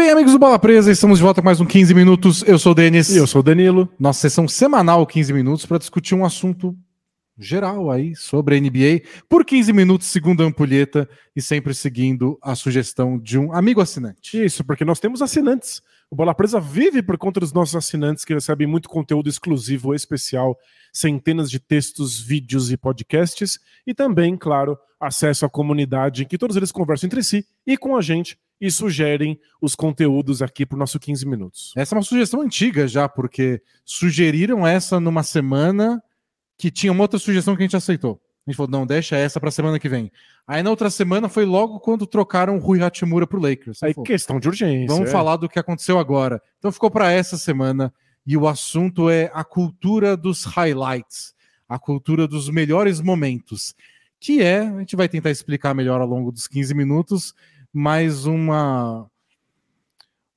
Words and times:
Bem, 0.00 0.08
amigos 0.08 0.32
do 0.32 0.38
Bola 0.38 0.58
Presa, 0.58 0.90
estamos 0.90 1.18
de 1.18 1.22
volta 1.22 1.42
com 1.42 1.44
mais 1.44 1.60
um 1.60 1.66
15 1.66 1.92
minutos. 1.92 2.42
Eu 2.44 2.58
sou 2.58 2.72
o 2.72 2.74
Denis. 2.74 3.10
E 3.10 3.18
eu 3.18 3.26
sou 3.26 3.40
o 3.40 3.42
Danilo. 3.42 3.86
Nossa 3.98 4.18
sessão 4.18 4.48
semanal 4.48 5.06
15 5.06 5.30
minutos 5.30 5.66
para 5.66 5.76
discutir 5.76 6.14
um 6.14 6.24
assunto 6.24 6.74
geral 7.36 7.90
aí 7.90 8.16
sobre 8.16 8.56
a 8.56 8.58
NBA 8.58 9.02
por 9.28 9.44
15 9.44 9.74
minutos, 9.74 10.06
segundo 10.06 10.42
a 10.42 10.46
ampulheta, 10.46 11.06
e 11.36 11.42
sempre 11.42 11.74
seguindo 11.74 12.38
a 12.40 12.54
sugestão 12.54 13.18
de 13.18 13.38
um 13.38 13.52
amigo 13.52 13.82
assinante. 13.82 14.42
Isso, 14.42 14.64
porque 14.64 14.86
nós 14.86 14.98
temos 14.98 15.20
assinantes. 15.20 15.82
O 16.10 16.16
Bola 16.16 16.34
Presa 16.34 16.58
vive 16.58 17.02
por 17.02 17.18
conta 17.18 17.38
dos 17.38 17.52
nossos 17.52 17.76
assinantes 17.76 18.24
que 18.24 18.32
recebem 18.32 18.66
muito 18.66 18.88
conteúdo 18.88 19.28
exclusivo, 19.28 19.94
especial, 19.94 20.56
centenas 20.90 21.50
de 21.50 21.60
textos, 21.60 22.18
vídeos 22.18 22.72
e 22.72 22.76
podcasts, 22.78 23.58
e 23.86 23.92
também, 23.92 24.34
claro, 24.34 24.78
acesso 24.98 25.44
à 25.44 25.50
comunidade 25.50 26.22
em 26.22 26.26
que 26.26 26.38
todos 26.38 26.56
eles 26.56 26.72
conversam 26.72 27.06
entre 27.06 27.22
si 27.22 27.44
e 27.66 27.76
com 27.76 27.94
a 27.94 28.00
gente 28.00 28.38
e 28.60 28.70
sugerem 28.70 29.38
os 29.60 29.74
conteúdos 29.74 30.42
aqui 30.42 30.66
para 30.66 30.76
o 30.76 30.78
nosso 30.78 31.00
15 31.00 31.26
minutos. 31.26 31.72
Essa 31.76 31.94
é 31.94 31.96
uma 31.96 32.02
sugestão 32.02 32.42
antiga 32.42 32.86
já, 32.86 33.08
porque 33.08 33.62
sugeriram 33.84 34.66
essa 34.66 35.00
numa 35.00 35.22
semana 35.22 36.02
que 36.58 36.70
tinha 36.70 36.92
uma 36.92 37.02
outra 37.02 37.18
sugestão 37.18 37.56
que 37.56 37.62
a 37.62 37.66
gente 37.66 37.76
aceitou. 37.76 38.20
A 38.46 38.50
gente 38.50 38.56
falou, 38.56 38.70
não, 38.70 38.86
deixa 38.86 39.16
essa 39.16 39.38
para 39.38 39.48
a 39.48 39.52
semana 39.52 39.78
que 39.78 39.88
vem. 39.88 40.10
Aí 40.46 40.62
na 40.62 40.70
outra 40.70 40.90
semana 40.90 41.28
foi 41.28 41.44
logo 41.44 41.78
quando 41.80 42.06
trocaram 42.06 42.56
o 42.56 42.58
Rui 42.58 42.82
Hachimura 42.82 43.26
para 43.26 43.38
o 43.38 43.42
Lakers. 43.42 43.82
Aí 43.82 43.94
falou, 43.94 44.04
questão 44.04 44.40
de 44.40 44.48
urgência. 44.48 44.88
Vamos 44.88 45.08
é. 45.08 45.12
falar 45.12 45.36
do 45.36 45.48
que 45.48 45.58
aconteceu 45.58 45.98
agora. 45.98 46.42
Então 46.58 46.72
ficou 46.72 46.90
para 46.90 47.10
essa 47.10 47.38
semana 47.38 47.92
e 48.26 48.36
o 48.36 48.46
assunto 48.48 49.08
é 49.08 49.30
a 49.32 49.44
cultura 49.44 50.16
dos 50.16 50.44
highlights, 50.44 51.34
a 51.68 51.78
cultura 51.78 52.26
dos 52.26 52.48
melhores 52.50 53.00
momentos, 53.00 53.74
que 54.18 54.42
é, 54.42 54.60
a 54.60 54.78
gente 54.80 54.96
vai 54.96 55.08
tentar 55.08 55.30
explicar 55.30 55.74
melhor 55.74 56.00
ao 56.00 56.06
longo 56.06 56.30
dos 56.30 56.46
15 56.46 56.74
minutos, 56.74 57.34
mais 57.72 58.26
uma 58.26 59.08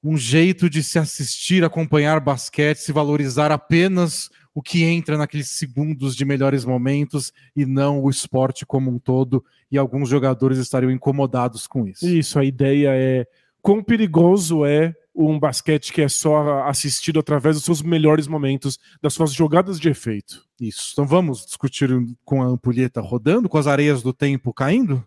um 0.04 0.18
jeito 0.18 0.70
de 0.70 0.84
se 0.84 1.00
assistir, 1.00 1.64
acompanhar 1.64 2.20
basquete, 2.20 2.80
se 2.80 2.92
valorizar 2.92 3.52
apenas 3.52 4.30
o 4.54 4.62
que 4.62 4.84
entra 4.84 5.18
naqueles 5.18 5.52
segundos 5.52 6.16
de 6.16 6.26
melhores 6.26 6.66
momentos 6.66 7.32
e 7.56 7.66
não 7.66 8.02
o 8.02 8.10
esporte 8.10 8.66
como 8.66 8.92
um 8.92 9.00
todo, 9.00 9.44
e 9.72 9.78
alguns 9.78 10.10
jogadores 10.10 10.58
estariam 10.58 10.92
incomodados 10.92 11.66
com 11.66 11.88
isso. 11.88 12.06
Isso, 12.06 12.38
a 12.38 12.44
ideia 12.44 12.90
é 12.94 13.26
quão 13.62 13.82
perigoso 13.82 14.66
é 14.66 14.94
um 15.16 15.40
basquete 15.40 15.94
que 15.94 16.02
é 16.02 16.10
só 16.10 16.64
assistido 16.64 17.20
através 17.20 17.56
dos 17.56 17.66
seus 17.66 17.82
melhores 17.82 18.28
momentos, 18.28 18.78
das 19.02 19.14
suas 19.14 19.32
jogadas 19.32 19.80
de 19.80 19.90
efeito. 19.90 20.44
Isso. 20.60 20.90
Então 20.92 21.06
vamos 21.06 21.46
discutir 21.46 21.90
com 22.26 22.42
a 22.44 22.48
ampulheta 22.48 23.00
rodando, 23.00 23.48
com 23.48 23.58
as 23.58 23.68
areias 23.68 24.02
do 24.04 24.12
tempo 24.12 24.54
caindo? 24.54 25.04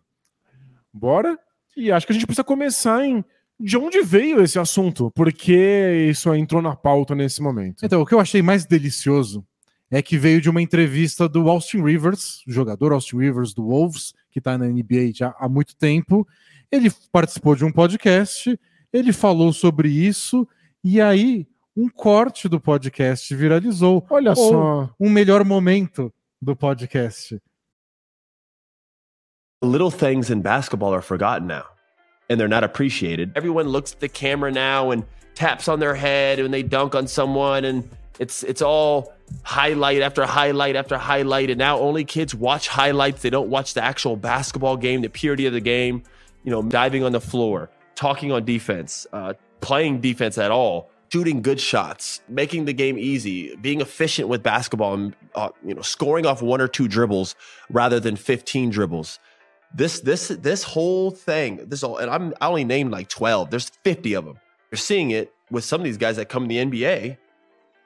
Bora? 0.92 1.38
E 1.77 1.92
acho 1.92 2.06
que 2.06 2.12
a 2.12 2.14
gente 2.14 2.27
precisa 2.27 2.44
começar 2.44 3.05
em 3.05 3.24
de 3.58 3.77
onde 3.77 4.02
veio 4.02 4.42
esse 4.42 4.58
assunto, 4.58 5.10
porque 5.12 6.08
isso 6.10 6.32
entrou 6.34 6.60
na 6.60 6.77
pauta 6.77 7.14
nesse 7.14 7.41
momento. 7.41 7.84
Então, 7.84 8.02
o 8.02 8.06
que 8.06 8.14
eu 8.14 8.20
achei 8.20 8.42
mais 8.42 8.66
delicioso 8.66 9.44
é 9.91 10.02
que 10.02 10.19
veio 10.19 10.41
de 10.41 10.50
uma 10.50 10.60
entrevista 10.60 11.28
do 11.28 11.48
Austin 11.48 11.82
Rivers, 11.82 12.42
jogador 12.47 12.92
Austin 12.92 13.19
Rivers 13.19 13.54
do 13.54 13.64
Wolves, 13.64 14.12
que 14.30 14.41
está 14.41 14.58
na 14.58 14.66
NBA 14.66 15.12
já 15.14 15.34
há 15.38 15.48
muito 15.48 15.77
tempo. 15.77 16.27
Ele 16.70 16.91
participou 17.10 17.54
de 17.54 17.64
um 17.64 17.72
podcast, 17.72 18.58
ele 18.92 19.12
falou 19.12 19.52
sobre 19.52 19.88
isso, 19.88 20.47
e 20.82 21.00
aí 21.00 21.47
um 21.77 21.88
corte 21.88 22.48
do 22.48 22.60
podcast 22.60 23.34
viralizou. 23.34 24.04
Olha 24.10 24.34
só. 24.34 24.91
Um 24.98 25.08
melhor 25.08 25.44
momento 25.44 26.12
do 26.41 26.56
podcast. 26.56 27.41
Little 29.67 29.91
things 29.91 30.31
in 30.31 30.42
basketball 30.42 30.95
are 30.95 31.03
forgotten 31.03 31.48
now, 31.48 31.64
and 32.31 32.39
they're 32.39 32.47
not 32.47 32.62
appreciated. 32.62 33.33
Everyone 33.34 33.67
looks 33.69 33.92
at 33.92 34.00
the 34.00 34.09
camera 34.09 34.53
now 34.53 34.92
and 34.92 35.05
taps 35.34 35.67
on 35.67 35.81
their 35.81 35.95
head 35.95 36.39
when 36.39 36.53
they 36.53 36.62
dunk 36.62 36.95
on 36.95 37.09
someone, 37.09 37.64
and 37.64 37.91
it's 38.20 38.44
it's 38.44 38.62
all 38.62 39.12
highlight 39.42 40.03
after 40.03 40.25
highlight 40.25 40.77
after 40.77 40.97
highlight. 40.97 41.50
And 41.50 41.59
now 41.59 41.81
only 41.81 42.05
kids 42.05 42.32
watch 42.32 42.69
highlights; 42.69 43.22
they 43.22 43.31
don't 43.31 43.49
watch 43.49 43.75
the 43.75 43.82
actual 43.82 44.16
basketball 44.16 44.76
game, 44.76 45.03
the 45.03 45.10
purity 45.10 45.47
of 45.47 45.53
the 45.53 45.60
game. 45.60 46.05
You 46.44 46.53
know, 46.53 46.62
diving 46.62 47.03
on 47.03 47.10
the 47.10 47.21
floor, 47.21 47.69
talking 47.97 48.31
on 48.31 48.44
defense, 48.44 49.05
uh, 49.12 49.34
playing 49.60 50.00
defense 50.00 50.38
at 50.38 50.53
all 50.53 50.91
shooting 51.12 51.41
good 51.41 51.60
shots, 51.60 52.21
making 52.28 52.66
the 52.66 52.72
game 52.72 52.99
easy, 52.99 53.56
being 53.56 53.81
efficient 53.81 54.28
with 54.28 54.43
basketball, 54.43 54.94
and 54.94 55.16
uh, 55.34 55.49
you 55.65 55.75
know, 55.75 55.82
scoring 55.82 56.26
off 56.26 56.43
one 56.43 56.60
or 56.60 56.69
two 56.69 56.87
dribbles 56.87 57.34
rather 57.71 57.99
than 57.99 58.16
15 58.16 58.71
dribbles. 58.71 59.19
This 59.75 60.00
this 60.00 60.28
this 60.28 60.62
whole 60.62 61.10
thing, 61.10 61.69
this 61.69 61.82
all, 61.82 61.99
and 61.99 62.10
I'm 62.10 62.34
I 62.41 62.49
only 62.49 62.65
named 62.65 62.91
like 62.93 63.09
12. 63.09 63.50
There's 63.50 63.71
50 63.84 64.15
of 64.15 64.25
them. 64.25 64.38
You're 64.71 64.78
seeing 64.78 65.10
it 65.10 65.32
with 65.50 65.65
some 65.65 65.81
of 65.81 65.84
these 65.84 65.97
guys 65.97 66.16
that 66.16 66.28
come 66.28 66.49
in 66.50 66.71
the 66.71 66.78
NBA. 66.78 67.16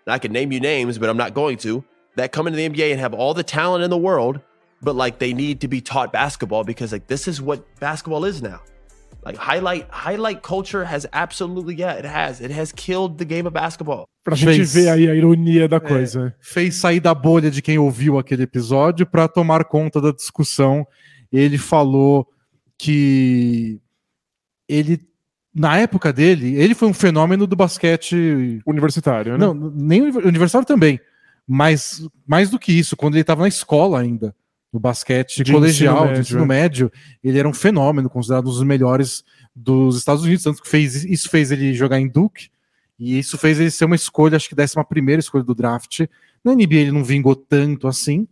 And 0.06 0.12
I 0.14 0.18
can 0.18 0.32
name 0.32 0.52
you 0.52 0.60
names, 0.60 0.98
but 0.98 1.08
I'm 1.08 1.16
not 1.16 1.34
going 1.34 1.58
to. 1.58 1.84
That 2.16 2.32
come 2.32 2.46
into 2.46 2.56
the 2.56 2.68
NBA 2.68 2.90
and 2.90 3.00
have 3.00 3.14
all 3.14 3.34
the 3.34 3.42
talent 3.42 3.84
in 3.84 3.90
the 3.90 3.98
world, 3.98 4.40
but 4.82 4.96
like 4.96 5.18
they 5.18 5.32
need 5.32 5.60
to 5.60 5.68
be 5.68 5.80
taught 5.80 6.12
basketball 6.12 6.64
because 6.64 6.92
like 6.92 7.06
this 7.06 7.28
is 7.28 7.40
what 7.40 7.64
basketball 7.80 8.24
is 8.24 8.42
now. 8.42 8.60
Like 9.24 9.36
highlight 9.36 9.86
highlight 9.90 10.42
culture 10.42 10.84
has 10.84 11.06
absolutely 11.12 11.74
yeah, 11.74 11.92
it 11.92 12.04
has. 12.04 12.40
It 12.40 12.50
has 12.50 12.72
killed 12.72 13.18
the 13.18 13.24
game 13.24 13.46
of 13.46 13.52
basketball. 13.52 14.08
Pra 14.24 14.36
fez, 14.36 14.56
gente 14.56 14.66
ver 14.66 14.88
aí 14.88 15.08
a 15.08 15.14
ironia 15.14 15.68
da 15.68 15.76
é, 15.76 15.80
coisa. 15.80 16.34
Fez 16.40 16.76
sair 16.76 17.00
da 17.00 17.14
bolha 17.14 17.50
de 17.50 17.60
quem 17.60 17.78
ouviu 17.78 18.18
aquele 18.18 18.44
episódio 18.44 19.06
para 19.06 19.28
tomar 19.28 19.64
conta 19.64 20.00
da 20.00 20.10
discussão 20.10 20.86
ele 21.32 21.58
falou 21.58 22.26
que 22.78 23.80
ele 24.68 25.00
na 25.54 25.76
época 25.78 26.12
dele, 26.12 26.54
ele 26.54 26.74
foi 26.74 26.88
um 26.88 26.94
fenômeno 26.94 27.46
do 27.46 27.56
basquete 27.56 28.62
universitário, 28.64 29.32
né? 29.32 29.38
Não, 29.38 29.52
nem 29.52 30.02
universitário 30.02 30.66
também, 30.66 31.00
mas 31.46 32.06
mais 32.26 32.50
do 32.50 32.58
que 32.58 32.72
isso, 32.72 32.96
quando 32.96 33.14
ele 33.14 33.22
estava 33.22 33.42
na 33.42 33.48
escola 33.48 34.00
ainda, 34.00 34.34
no 34.72 34.78
basquete 34.78 35.42
de 35.42 35.52
colegial, 35.52 35.96
ensino 35.96 36.06
médio, 36.06 36.14
de 36.14 36.20
ensino 36.20 36.42
é. 36.42 36.46
médio, 36.46 36.92
ele 37.22 37.38
era 37.38 37.48
um 37.48 37.52
fenômeno, 37.52 38.08
considerado 38.08 38.46
um 38.46 38.50
dos 38.50 38.62
melhores 38.62 39.24
dos 39.54 39.96
Estados 39.96 40.22
Unidos, 40.22 40.44
tanto 40.44 40.62
que 40.62 40.68
fez, 40.68 41.04
isso 41.04 41.28
fez 41.28 41.50
ele 41.50 41.74
jogar 41.74 42.00
em 42.00 42.08
Duke, 42.08 42.48
e 42.98 43.18
isso 43.18 43.36
fez 43.36 43.58
ele 43.58 43.70
ser 43.70 43.86
uma 43.86 43.96
escolha, 43.96 44.36
acho 44.36 44.48
que 44.48 44.54
décima 44.54 44.84
primeira 44.84 45.20
escolha 45.20 45.42
do 45.42 45.54
draft. 45.54 46.02
Na 46.44 46.54
NBA 46.54 46.76
ele 46.76 46.92
não 46.92 47.02
vingou 47.02 47.34
tanto 47.34 47.88
assim, 47.88 48.28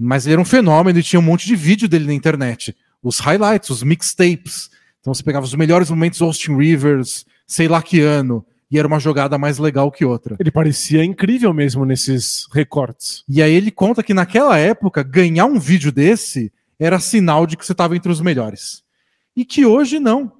mas 0.00 0.24
ele 0.24 0.32
era 0.32 0.40
um 0.40 0.46
fenômeno 0.46 0.98
e 0.98 1.02
tinha 1.02 1.20
um 1.20 1.22
monte 1.22 1.46
de 1.46 1.54
vídeo 1.54 1.86
dele 1.86 2.06
na 2.06 2.14
internet. 2.14 2.74
Os 3.02 3.18
highlights, 3.18 3.68
os 3.68 3.82
mixtapes. 3.82 4.70
Então 5.00 5.12
você 5.12 5.22
pegava 5.22 5.44
os 5.44 5.54
melhores 5.54 5.90
momentos 5.90 6.18
do 6.18 6.24
Austin 6.24 6.56
Rivers, 6.56 7.26
sei 7.46 7.68
lá 7.68 7.82
que 7.82 8.00
ano, 8.00 8.44
e 8.70 8.78
era 8.78 8.88
uma 8.88 8.98
jogada 8.98 9.36
mais 9.36 9.58
legal 9.58 9.90
que 9.90 10.04
outra. 10.04 10.36
Ele 10.38 10.50
parecia 10.50 11.04
incrível 11.04 11.52
mesmo 11.52 11.84
nesses 11.84 12.46
recortes. 12.52 13.24
E 13.28 13.42
aí 13.42 13.52
ele 13.52 13.70
conta 13.70 14.02
que 14.02 14.14
naquela 14.14 14.56
época, 14.56 15.02
ganhar 15.02 15.44
um 15.44 15.58
vídeo 15.58 15.92
desse 15.92 16.50
era 16.78 16.98
sinal 16.98 17.46
de 17.46 17.56
que 17.56 17.66
você 17.66 17.72
estava 17.72 17.94
entre 17.94 18.10
os 18.10 18.20
melhores. 18.22 18.82
E 19.36 19.44
que 19.44 19.66
hoje 19.66 19.98
não. 19.98 20.32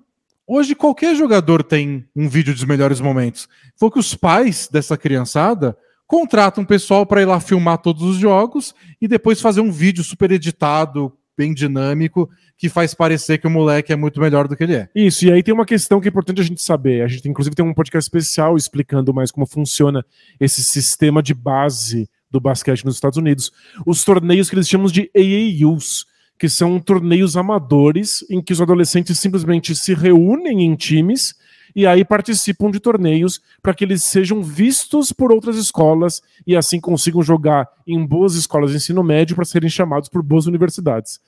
Hoje 0.46 0.74
qualquer 0.74 1.14
jogador 1.14 1.62
tem 1.62 2.06
um 2.16 2.28
vídeo 2.28 2.54
dos 2.54 2.64
melhores 2.64 3.00
momentos. 3.00 3.46
Foi 3.76 3.90
que 3.90 3.98
os 3.98 4.14
pais 4.14 4.68
dessa 4.70 4.96
criançada 4.96 5.76
contrata 6.10 6.60
um 6.60 6.64
pessoal 6.64 7.06
para 7.06 7.22
ir 7.22 7.24
lá 7.24 7.38
filmar 7.38 7.78
todos 7.78 8.02
os 8.02 8.16
jogos 8.16 8.74
e 9.00 9.06
depois 9.06 9.40
fazer 9.40 9.60
um 9.60 9.70
vídeo 9.70 10.02
super 10.02 10.28
editado, 10.32 11.12
bem 11.38 11.54
dinâmico, 11.54 12.28
que 12.58 12.68
faz 12.68 12.92
parecer 12.94 13.38
que 13.38 13.46
o 13.46 13.50
moleque 13.50 13.92
é 13.92 13.96
muito 13.96 14.20
melhor 14.20 14.48
do 14.48 14.56
que 14.56 14.64
ele 14.64 14.74
é. 14.74 14.88
Isso, 14.92 15.24
e 15.24 15.30
aí 15.30 15.40
tem 15.40 15.54
uma 15.54 15.64
questão 15.64 16.00
que 16.00 16.08
é 16.08 16.10
importante 16.10 16.40
a 16.40 16.44
gente 16.44 16.60
saber. 16.60 17.04
A 17.04 17.06
gente 17.06 17.28
inclusive 17.28 17.54
tem 17.54 17.64
um 17.64 17.72
podcast 17.72 18.08
especial 18.08 18.56
explicando 18.56 19.14
mais 19.14 19.30
como 19.30 19.46
funciona 19.46 20.04
esse 20.40 20.64
sistema 20.64 21.22
de 21.22 21.32
base 21.32 22.10
do 22.28 22.40
basquete 22.40 22.84
nos 22.84 22.96
Estados 22.96 23.16
Unidos. 23.16 23.52
Os 23.86 24.02
torneios 24.02 24.50
que 24.50 24.56
eles 24.56 24.68
chamam 24.68 24.88
de 24.88 25.08
AAUs, 25.14 26.06
que 26.36 26.48
são 26.48 26.80
torneios 26.80 27.36
amadores 27.36 28.26
em 28.28 28.42
que 28.42 28.52
os 28.52 28.60
adolescentes 28.60 29.16
simplesmente 29.16 29.76
se 29.76 29.94
reúnem 29.94 30.62
em 30.64 30.74
times 30.74 31.36
e 31.74 31.86
aí 31.86 32.04
participam 32.04 32.70
de 32.70 32.80
torneios 32.80 33.40
para 33.62 33.74
que 33.74 33.84
eles 33.84 34.02
sejam 34.02 34.42
vistos 34.42 35.12
por 35.12 35.32
outras 35.32 35.56
escolas 35.56 36.22
e 36.46 36.56
assim 36.56 36.80
consigam 36.80 37.22
jogar 37.22 37.68
em 37.86 38.04
boas 38.04 38.34
escolas 38.34 38.70
de 38.70 38.76
ensino 38.76 39.02
médio 39.02 39.36
para 39.36 39.44
serem 39.44 39.68
chamados 39.68 40.08
por 40.08 40.22
boas 40.22 40.46
universidades. 40.46 41.20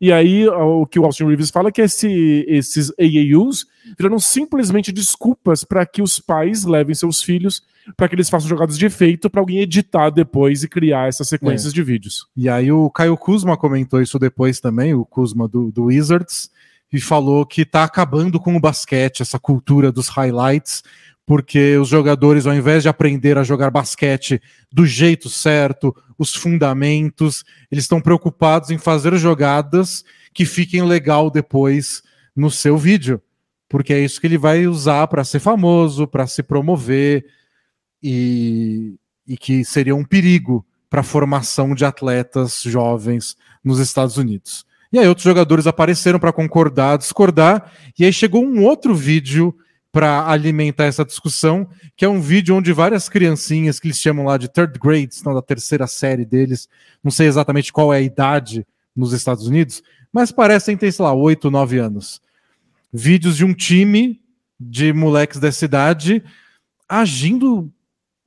E 0.00 0.12
aí, 0.12 0.46
o 0.46 0.84
que 0.86 0.98
o 0.98 1.04
Austin 1.04 1.24
Reeves 1.24 1.50
fala 1.50 1.68
é 1.70 1.72
que 1.72 1.80
esse, 1.80 2.44
esses 2.46 2.92
AAUs 2.98 3.66
viraram 3.96 4.18
simplesmente 4.18 4.92
desculpas 4.92 5.64
para 5.64 5.86
que 5.86 6.02
os 6.02 6.18
pais 6.18 6.64
levem 6.64 6.94
seus 6.94 7.22
filhos 7.22 7.62
para 7.96 8.08
que 8.08 8.14
eles 8.14 8.28
façam 8.28 8.48
jogadas 8.48 8.76
de 8.76 8.86
efeito 8.86 9.30
para 9.30 9.40
alguém 9.40 9.60
editar 9.60 10.10
depois 10.10 10.62
e 10.62 10.68
criar 10.68 11.08
essas 11.08 11.28
sequências 11.28 11.72
é. 11.72 11.74
de 11.74 11.82
vídeos. 11.82 12.26
E 12.36 12.48
aí 12.48 12.72
o 12.72 12.90
Caio 12.90 13.16
Kuzma 13.16 13.56
comentou 13.56 14.00
isso 14.00 14.18
depois 14.18 14.58
também, 14.58 14.94
o 14.94 15.04
Kuzma 15.04 15.46
do, 15.46 15.70
do 15.70 15.84
Wizards, 15.84 16.50
e 16.92 17.00
falou 17.00 17.44
que 17.44 17.62
está 17.62 17.84
acabando 17.84 18.38
com 18.38 18.56
o 18.56 18.60
basquete, 18.60 19.22
essa 19.22 19.38
cultura 19.38 19.90
dos 19.90 20.08
highlights, 20.08 20.82
porque 21.26 21.76
os 21.76 21.88
jogadores, 21.88 22.46
ao 22.46 22.54
invés 22.54 22.84
de 22.84 22.88
aprender 22.88 23.36
a 23.36 23.42
jogar 23.42 23.70
basquete 23.70 24.40
do 24.70 24.86
jeito 24.86 25.28
certo, 25.28 25.94
os 26.16 26.34
fundamentos, 26.34 27.44
eles 27.70 27.84
estão 27.84 28.00
preocupados 28.00 28.70
em 28.70 28.78
fazer 28.78 29.16
jogadas 29.16 30.04
que 30.32 30.44
fiquem 30.44 30.82
legal 30.82 31.30
depois 31.30 32.02
no 32.34 32.50
seu 32.50 32.76
vídeo. 32.76 33.20
porque 33.68 33.92
é 33.92 33.98
isso 33.98 34.20
que 34.20 34.26
ele 34.28 34.38
vai 34.38 34.66
usar 34.68 35.08
para 35.08 35.24
ser 35.24 35.40
famoso, 35.40 36.06
para 36.06 36.26
se 36.28 36.40
promover 36.40 37.26
e, 38.00 38.94
e 39.26 39.36
que 39.36 39.64
seria 39.64 39.94
um 39.94 40.04
perigo 40.04 40.64
para 40.88 41.00
a 41.00 41.04
formação 41.04 41.74
de 41.74 41.84
atletas 41.84 42.62
jovens 42.62 43.36
nos 43.64 43.80
Estados 43.80 44.16
Unidos. 44.18 44.65
E 44.96 44.98
aí 44.98 45.06
outros 45.06 45.24
jogadores 45.24 45.66
apareceram 45.66 46.18
para 46.18 46.32
concordar, 46.32 46.96
discordar, 46.96 47.70
e 47.98 48.04
aí 48.06 48.10
chegou 48.10 48.42
um 48.42 48.64
outro 48.64 48.94
vídeo 48.94 49.54
para 49.92 50.26
alimentar 50.26 50.84
essa 50.84 51.04
discussão, 51.04 51.68
que 51.94 52.02
é 52.02 52.08
um 52.08 52.18
vídeo 52.18 52.56
onde 52.56 52.72
várias 52.72 53.06
criancinhas 53.06 53.78
que 53.78 53.88
eles 53.88 53.98
chamam 53.98 54.24
lá 54.24 54.38
de 54.38 54.48
third 54.48 54.78
grade, 54.78 55.12
estão 55.12 55.34
da 55.34 55.42
terceira 55.42 55.86
série 55.86 56.24
deles, 56.24 56.66
não 57.04 57.10
sei 57.10 57.26
exatamente 57.26 57.74
qual 57.74 57.92
é 57.92 57.98
a 57.98 58.00
idade 58.00 58.66
nos 58.96 59.12
Estados 59.12 59.46
Unidos, 59.46 59.82
mas 60.10 60.32
parecem 60.32 60.78
ter, 60.78 60.90
sei 60.90 61.04
lá, 61.04 61.12
8, 61.12 61.50
9 61.50 61.76
anos. 61.76 62.22
Vídeos 62.90 63.36
de 63.36 63.44
um 63.44 63.52
time 63.52 64.18
de 64.58 64.94
moleques 64.94 65.38
dessa 65.38 65.66
idade 65.66 66.24
agindo 66.88 67.70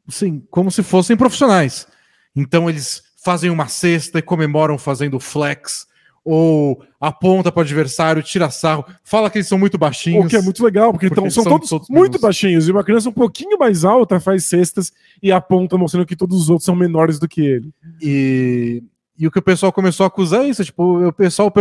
assim, 0.07 0.45
como 0.51 0.69
se 0.69 0.83
fossem 0.83 1.17
profissionais. 1.17 1.87
Então 2.35 2.69
eles 2.69 3.01
fazem 3.23 3.49
uma 3.49 3.67
cesta 3.67 4.19
e 4.19 4.21
comemoram 4.21 4.77
fazendo 4.77 5.19
flex, 5.19 5.88
ou 6.29 6.83
aponta 7.01 7.51
para 7.51 7.61
o 7.61 7.63
adversário, 7.63 8.21
tira 8.21 8.51
sarro, 8.51 8.85
fala 9.03 9.29
que 9.31 9.39
eles 9.39 9.47
são 9.47 9.57
muito 9.57 9.79
baixinhos. 9.79 10.25
O 10.25 10.29
que 10.29 10.35
é 10.35 10.41
muito 10.41 10.63
legal, 10.63 10.91
porque, 10.91 11.07
porque 11.07 11.19
então, 11.19 11.31
são, 11.31 11.43
são, 11.43 11.53
todos, 11.53 11.69
todos 11.69 11.89
muito 11.89 12.11
menos... 12.11 12.21
baixinhos. 12.21 12.67
E 12.67 12.71
uma 12.71 12.83
criança 12.83 13.09
um 13.09 13.13
pouquinho 13.13 13.57
mais 13.57 13.83
alta 13.83 14.19
faz 14.19 14.45
cestas 14.45 14.91
e 15.23 15.31
aponta 15.31 15.75
mostrando 15.75 16.05
que 16.05 16.15
todos 16.15 16.39
os 16.39 16.49
outros 16.49 16.65
são 16.65 16.75
menores 16.75 17.17
do 17.17 17.27
que 17.27 17.41
ele. 17.41 17.73
E, 17.99 18.83
e 19.17 19.25
o 19.25 19.31
que 19.31 19.39
o 19.39 19.41
pessoal 19.41 19.73
começou 19.73 20.03
a 20.03 20.07
acusar 20.07 20.45
é 20.45 20.49
isso, 20.49 20.63
tipo, 20.63 21.07
o 21.07 21.11
pessoal 21.11 21.51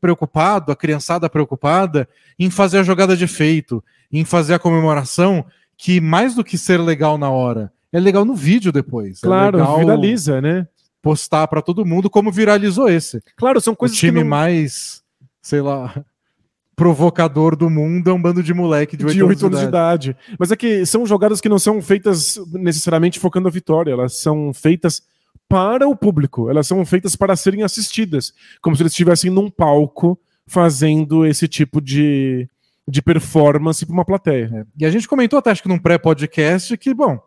preocupado, 0.00 0.70
a 0.70 0.76
criançada 0.76 1.28
preocupada 1.28 2.08
em 2.38 2.48
fazer 2.48 2.78
a 2.78 2.84
jogada 2.84 3.16
de 3.16 3.24
efeito, 3.24 3.82
em 4.12 4.24
fazer 4.24 4.54
a 4.54 4.58
comemoração, 4.58 5.44
que 5.76 6.00
mais 6.00 6.36
do 6.36 6.44
que 6.44 6.56
ser 6.56 6.78
legal 6.78 7.18
na 7.18 7.28
hora, 7.28 7.72
é 7.92 7.98
legal 7.98 8.24
no 8.24 8.36
vídeo 8.36 8.70
depois. 8.70 9.18
É 9.22 9.26
claro, 9.26 9.58
é 9.58 9.78
viraliza, 9.78 10.40
né? 10.40 10.68
Postar 11.02 11.48
para 11.48 11.60
todo 11.60 11.84
mundo 11.84 12.08
como 12.08 12.30
viralizou 12.30 12.88
esse. 12.88 13.20
Claro, 13.36 13.60
são 13.60 13.74
coisas 13.74 13.96
o 13.96 14.00
time 14.00 14.18
que 14.18 14.24
não... 14.24 14.30
mais, 14.30 15.02
sei 15.42 15.60
lá, 15.60 15.92
provocador 16.76 17.56
do 17.56 17.68
mundo 17.68 18.08
é 18.08 18.12
um 18.12 18.22
bando 18.22 18.42
de 18.42 18.54
moleque 18.54 18.96
de 18.96 19.04
8, 19.04 19.14
de 19.14 19.22
8 19.22 19.46
anos, 19.46 19.58
de, 19.60 19.66
idade. 19.66 20.10
idade. 20.10 20.36
Mas 20.38 20.50
é 20.50 20.56
que 20.56 20.86
são 20.86 21.04
jogadas 21.04 21.40
que 21.40 21.48
não 21.48 21.58
são 21.58 21.82
feitas 21.82 22.38
necessariamente 22.52 23.18
focando 23.18 23.48
a 23.48 23.50
vitória, 23.50 23.92
elas 23.92 24.16
são 24.16 24.52
feitas 24.54 25.02
para 25.48 25.86
o 25.86 25.94
público, 25.94 26.48
elas 26.48 26.66
são 26.66 26.84
feitas 26.86 27.14
para 27.14 27.36
serem 27.36 27.62
assistidas, 27.62 28.32
como 28.62 28.74
se 28.74 28.82
eles 28.82 28.92
estivessem 28.92 29.30
num 29.30 29.50
palco 29.50 30.18
fazendo 30.46 31.26
esse 31.26 31.46
tipo 31.46 31.80
de, 31.80 32.48
de 32.88 33.02
performance 33.02 33.84
para 33.84 33.92
uma 33.92 34.04
plateia. 34.04 34.50
É. 34.54 34.64
E 34.78 34.86
a 34.86 34.90
gente 34.90 35.08
comentou 35.08 35.38
até, 35.38 35.50
acho 35.50 35.62
que 35.62 35.68
num 35.68 35.78
pré-podcast, 35.78 36.76
que, 36.78 36.94
bom, 36.94 37.18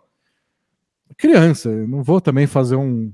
criança. 1.18 1.70
Não 1.88 2.04
vou 2.04 2.20
também 2.20 2.48
fazer 2.48 2.76
um, 2.76 3.12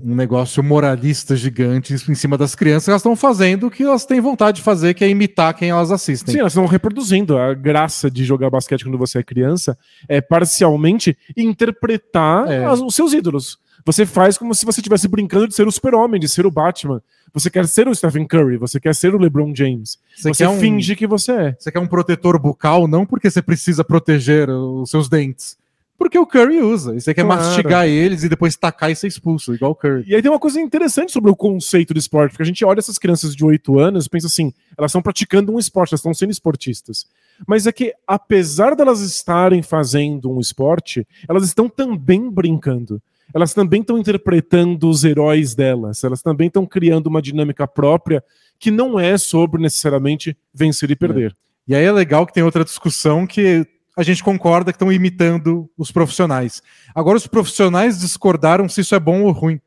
um 0.00 0.14
negócio 0.14 0.62
moralista 0.62 1.36
gigante 1.36 1.94
em 1.94 2.14
cima 2.14 2.36
das 2.36 2.54
crianças. 2.54 2.88
Elas 2.88 3.00
estão 3.00 3.14
fazendo 3.14 3.68
o 3.68 3.70
que 3.70 3.84
elas 3.84 4.04
têm 4.04 4.20
vontade 4.20 4.56
de 4.56 4.62
fazer, 4.62 4.94
que 4.94 5.04
é 5.04 5.08
imitar 5.08 5.54
quem 5.54 5.70
elas 5.70 5.92
assistem. 5.92 6.34
Sim, 6.34 6.40
elas 6.40 6.52
estão 6.52 6.66
reproduzindo. 6.66 7.38
A 7.38 7.54
graça 7.54 8.10
de 8.10 8.24
jogar 8.24 8.50
basquete 8.50 8.82
quando 8.82 8.98
você 8.98 9.18
é 9.18 9.22
criança 9.22 9.78
é 10.08 10.20
parcialmente 10.20 11.16
interpretar 11.36 12.50
é. 12.50 12.64
as, 12.64 12.80
os 12.80 12.94
seus 12.94 13.12
ídolos. 13.12 13.58
Você 13.86 14.06
faz 14.06 14.38
como 14.38 14.54
se 14.54 14.64
você 14.64 14.80
estivesse 14.80 15.06
brincando 15.06 15.46
de 15.46 15.54
ser 15.54 15.68
o 15.68 15.72
super-homem, 15.72 16.18
de 16.18 16.28
ser 16.28 16.46
o 16.46 16.50
Batman. 16.50 17.02
Você 17.34 17.50
quer 17.50 17.66
ser 17.66 17.86
o 17.86 17.94
Stephen 17.94 18.26
Curry, 18.26 18.56
você 18.56 18.80
quer 18.80 18.94
ser 18.94 19.14
o 19.14 19.18
LeBron 19.18 19.54
James. 19.54 19.98
Você, 20.16 20.28
você 20.28 20.46
um, 20.46 20.58
finge 20.58 20.96
que 20.96 21.06
você 21.06 21.32
é. 21.32 21.56
Você 21.58 21.70
quer 21.70 21.80
um 21.80 21.86
protetor 21.86 22.38
bucal, 22.38 22.88
não 22.88 23.04
porque 23.04 23.30
você 23.30 23.42
precisa 23.42 23.84
proteger 23.84 24.48
os 24.48 24.88
seus 24.88 25.08
dentes, 25.08 25.58
porque 25.96 26.18
o 26.18 26.26
Curry 26.26 26.60
usa. 26.60 26.94
E 26.94 27.00
você 27.00 27.14
quer 27.14 27.24
claro. 27.24 27.42
mastigar 27.42 27.86
eles 27.86 28.24
e 28.24 28.28
depois 28.28 28.56
tacar 28.56 28.90
e 28.90 28.96
ser 28.96 29.06
expulso, 29.06 29.54
igual 29.54 29.72
o 29.72 29.74
Curry. 29.74 30.04
E 30.06 30.14
aí 30.14 30.22
tem 30.22 30.30
uma 30.30 30.40
coisa 30.40 30.60
interessante 30.60 31.12
sobre 31.12 31.30
o 31.30 31.36
conceito 31.36 31.94
do 31.94 31.98
esporte, 31.98 32.32
porque 32.32 32.42
a 32.42 32.46
gente 32.46 32.64
olha 32.64 32.78
essas 32.78 32.98
crianças 32.98 33.34
de 33.34 33.44
8 33.44 33.78
anos 33.78 34.06
e 34.06 34.10
pensa 34.10 34.26
assim, 34.26 34.52
elas 34.76 34.90
estão 34.90 35.02
praticando 35.02 35.52
um 35.52 35.58
esporte, 35.58 35.92
elas 35.92 36.00
estão 36.00 36.14
sendo 36.14 36.30
esportistas. 36.30 37.06
Mas 37.46 37.66
é 37.66 37.72
que, 37.72 37.94
apesar 38.06 38.74
delas 38.74 39.00
estarem 39.00 39.62
fazendo 39.62 40.30
um 40.30 40.40
esporte, 40.40 41.06
elas 41.28 41.44
estão 41.44 41.68
também 41.68 42.30
brincando. 42.30 43.00
Elas 43.32 43.54
também 43.54 43.80
estão 43.80 43.98
interpretando 43.98 44.88
os 44.88 45.04
heróis 45.04 45.54
delas, 45.54 46.04
elas 46.04 46.22
também 46.22 46.48
estão 46.48 46.66
criando 46.66 47.06
uma 47.06 47.22
dinâmica 47.22 47.66
própria 47.66 48.22
que 48.58 48.70
não 48.70 48.98
é 48.98 49.18
sobre 49.18 49.60
necessariamente 49.60 50.36
vencer 50.52 50.90
e 50.90 50.96
perder. 50.96 51.32
É. 51.32 51.34
E 51.66 51.74
aí 51.74 51.84
é 51.84 51.92
legal 51.92 52.26
que 52.26 52.32
tem 52.32 52.42
outra 52.42 52.64
discussão 52.64 53.26
que 53.26 53.66
a 53.96 54.02
gente 54.02 54.24
concorda 54.24 54.72
que 54.72 54.76
estão 54.76 54.92
imitando 54.92 55.70
os 55.76 55.92
profissionais. 55.92 56.62
Agora, 56.94 57.16
os 57.16 57.26
profissionais 57.26 58.00
discordaram 58.00 58.68
se 58.68 58.80
isso 58.80 58.94
é 58.94 58.98
bom 58.98 59.22
ou 59.22 59.30
ruim. 59.30 59.60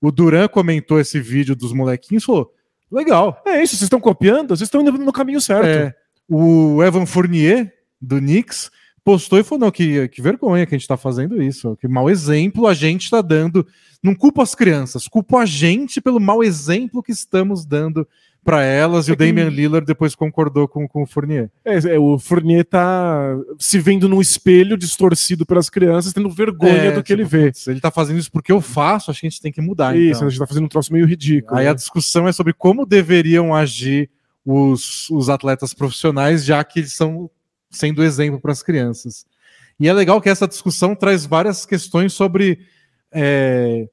O 0.00 0.12
Duran 0.12 0.48
comentou 0.48 1.00
esse 1.00 1.20
vídeo 1.20 1.56
dos 1.56 1.72
molequinhos 1.72 2.22
e 2.22 2.26
falou: 2.26 2.52
legal. 2.90 3.42
É 3.46 3.62
isso, 3.62 3.76
vocês 3.76 3.82
estão 3.82 4.00
copiando, 4.00 4.48
vocês 4.50 4.68
estão 4.68 4.80
indo 4.80 4.92
no 4.92 5.12
caminho 5.12 5.40
certo. 5.40 5.66
É, 5.66 5.94
o 6.28 6.82
Evan 6.82 7.06
Fournier, 7.06 7.72
do 8.00 8.18
Knicks, 8.18 8.70
postou 9.04 9.38
e 9.38 9.44
falou: 9.44 9.60
não, 9.60 9.70
que, 9.70 10.08
que 10.08 10.22
vergonha 10.22 10.66
que 10.66 10.74
a 10.74 10.78
gente 10.78 10.84
está 10.84 10.96
fazendo 10.96 11.42
isso, 11.42 11.76
que 11.80 11.88
mau 11.88 12.08
exemplo 12.08 12.66
a 12.66 12.74
gente 12.74 13.04
está 13.04 13.20
dando. 13.20 13.66
Não 14.02 14.14
culpa 14.14 14.42
as 14.42 14.54
crianças, 14.54 15.08
culpa 15.08 15.38
a 15.38 15.46
gente 15.46 16.00
pelo 16.00 16.20
mau 16.20 16.44
exemplo 16.44 17.02
que 17.02 17.12
estamos 17.12 17.64
dando 17.64 18.06
para 18.44 18.62
elas, 18.62 19.08
é 19.08 19.10
e 19.10 19.14
o 19.14 19.16
Damian 19.16 19.48
Lillard 19.48 19.86
depois 19.86 20.14
concordou 20.14 20.68
com, 20.68 20.86
com 20.86 21.02
o 21.02 21.06
Fournier. 21.06 21.50
É, 21.64 21.76
é, 21.76 21.98
o 21.98 22.18
Fournier 22.18 22.64
tá 22.64 23.36
se 23.58 23.78
vendo 23.78 24.08
num 24.08 24.20
espelho 24.20 24.76
distorcido 24.76 25.46
pelas 25.46 25.70
crianças, 25.70 26.12
tendo 26.12 26.28
vergonha 26.28 26.72
é, 26.72 26.90
do 26.92 27.02
que 27.02 27.16
tipo, 27.16 27.22
ele 27.22 27.24
vê. 27.24 27.52
Se 27.54 27.70
ele 27.70 27.80
tá 27.80 27.90
fazendo 27.90 28.18
isso 28.18 28.30
porque 28.30 28.52
eu 28.52 28.60
faço, 28.60 29.10
acho 29.10 29.20
que 29.20 29.26
a 29.26 29.30
gente 29.30 29.40
tem 29.40 29.50
que 29.50 29.62
mudar. 29.62 29.96
Isso, 29.96 30.18
então. 30.18 30.26
a 30.26 30.30
gente 30.30 30.38
tá 30.38 30.46
fazendo 30.46 30.64
um 30.64 30.68
troço 30.68 30.92
meio 30.92 31.06
ridículo. 31.06 31.58
Aí 31.58 31.64
né? 31.64 31.70
a 31.70 31.74
discussão 31.74 32.28
é 32.28 32.32
sobre 32.32 32.52
como 32.52 32.84
deveriam 32.84 33.54
agir 33.54 34.10
os, 34.44 35.08
os 35.10 35.30
atletas 35.30 35.72
profissionais, 35.72 36.44
já 36.44 36.62
que 36.62 36.80
eles 36.80 36.92
são 36.92 37.30
sendo 37.70 38.04
exemplo 38.04 38.38
para 38.38 38.52
as 38.52 38.62
crianças. 38.62 39.24
E 39.80 39.88
é 39.88 39.92
legal 39.92 40.20
que 40.20 40.28
essa 40.28 40.46
discussão 40.46 40.94
traz 40.94 41.26
várias 41.26 41.64
questões 41.66 42.12
sobre 42.12 42.60
é, 43.10 43.88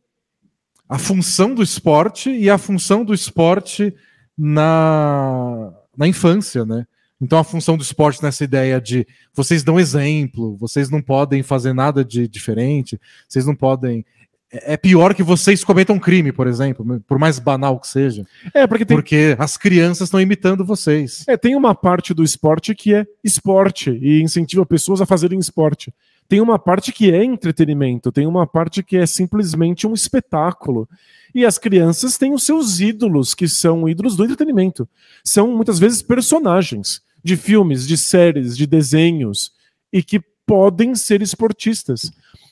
a 0.88 1.00
função 1.00 1.56
do 1.56 1.64
esporte 1.64 2.30
e 2.30 2.50
a 2.50 2.58
função 2.58 3.06
do 3.06 3.14
esporte 3.14 3.96
na, 4.38 5.74
na 5.98 6.08
infância, 6.08 6.66
né? 6.66 6.86
Então 7.22 7.38
a 7.38 7.44
função 7.44 7.78
do 7.78 7.84
esporte 7.84 8.24
nessa 8.24 8.44
ideia 8.44 8.82
de 8.82 9.06
vocês 9.34 9.64
dão 9.64 9.80
exemplo, 9.80 10.58
vocês 10.58 10.90
não 10.90 11.02
podem 11.02 11.44
fazer 11.44 11.72
nada 11.72 12.04
de 12.04 12.28
diferente, 12.28 13.00
vocês 13.30 13.46
não 13.46 13.56
podem. 13.56 14.04
É, 14.52 14.74
é 14.74 14.78
pior 14.78 15.14
que 15.14 15.22
vocês 15.22 15.64
cometam 15.64 15.98
um 15.98 16.00
crime, 16.00 16.32
por 16.32 16.48
exemplo, 16.48 17.00
por 17.08 17.20
mais 17.20 17.38
banal 17.38 17.80
que 17.80 17.88
seja. 17.88 18.26
É, 18.54 18.66
porque 18.66 18.84
tem... 18.84 18.98
Porque 18.98 19.36
as 19.38 19.56
crianças 19.56 20.08
estão 20.08 20.20
imitando 20.20 20.66
vocês. 20.66 21.24
É, 21.28 21.38
tem 21.38 21.56
uma 21.56 21.76
parte 21.76 22.12
do 22.12 22.24
esporte 22.24 22.74
que 22.74 22.96
é 22.96 23.06
esporte 23.24 23.92
e 23.92 24.24
incentiva 24.24 24.66
pessoas 24.66 25.00
a 25.00 25.06
fazerem 25.06 25.38
esporte. 25.38 25.94
Tem 26.32 26.40
uma 26.40 26.58
parte 26.58 26.94
que 26.94 27.12
é 27.12 27.26
entretenimento, 27.26 28.10
tem 28.10 28.26
uma 28.26 28.48
parte 28.48 28.82
que 28.82 28.96
é 28.96 29.06
simplesmente 29.06 29.86
um 29.86 29.94
espetáculo. 29.94 30.88
E 31.36 31.46
as 31.46 31.58
crianças 31.58 32.18
têm 32.18 32.34
os 32.34 32.46
seus 32.46 32.80
ídolos, 32.80 33.34
que 33.34 33.50
são 33.50 33.90
ídolos 33.90 34.16
do 34.16 34.24
entretenimento. 34.24 34.88
São 35.26 35.54
muitas 35.54 35.78
vezes 35.78 36.02
personagens 36.02 37.02
de 37.22 37.36
filmes, 37.36 37.86
de 37.86 37.98
séries, 37.98 38.56
de 38.56 38.66
desenhos, 38.66 39.52
e 39.92 40.02
que 40.02 40.22
podem 40.46 40.96
ser 40.96 41.22
esportistas. 41.22 42.10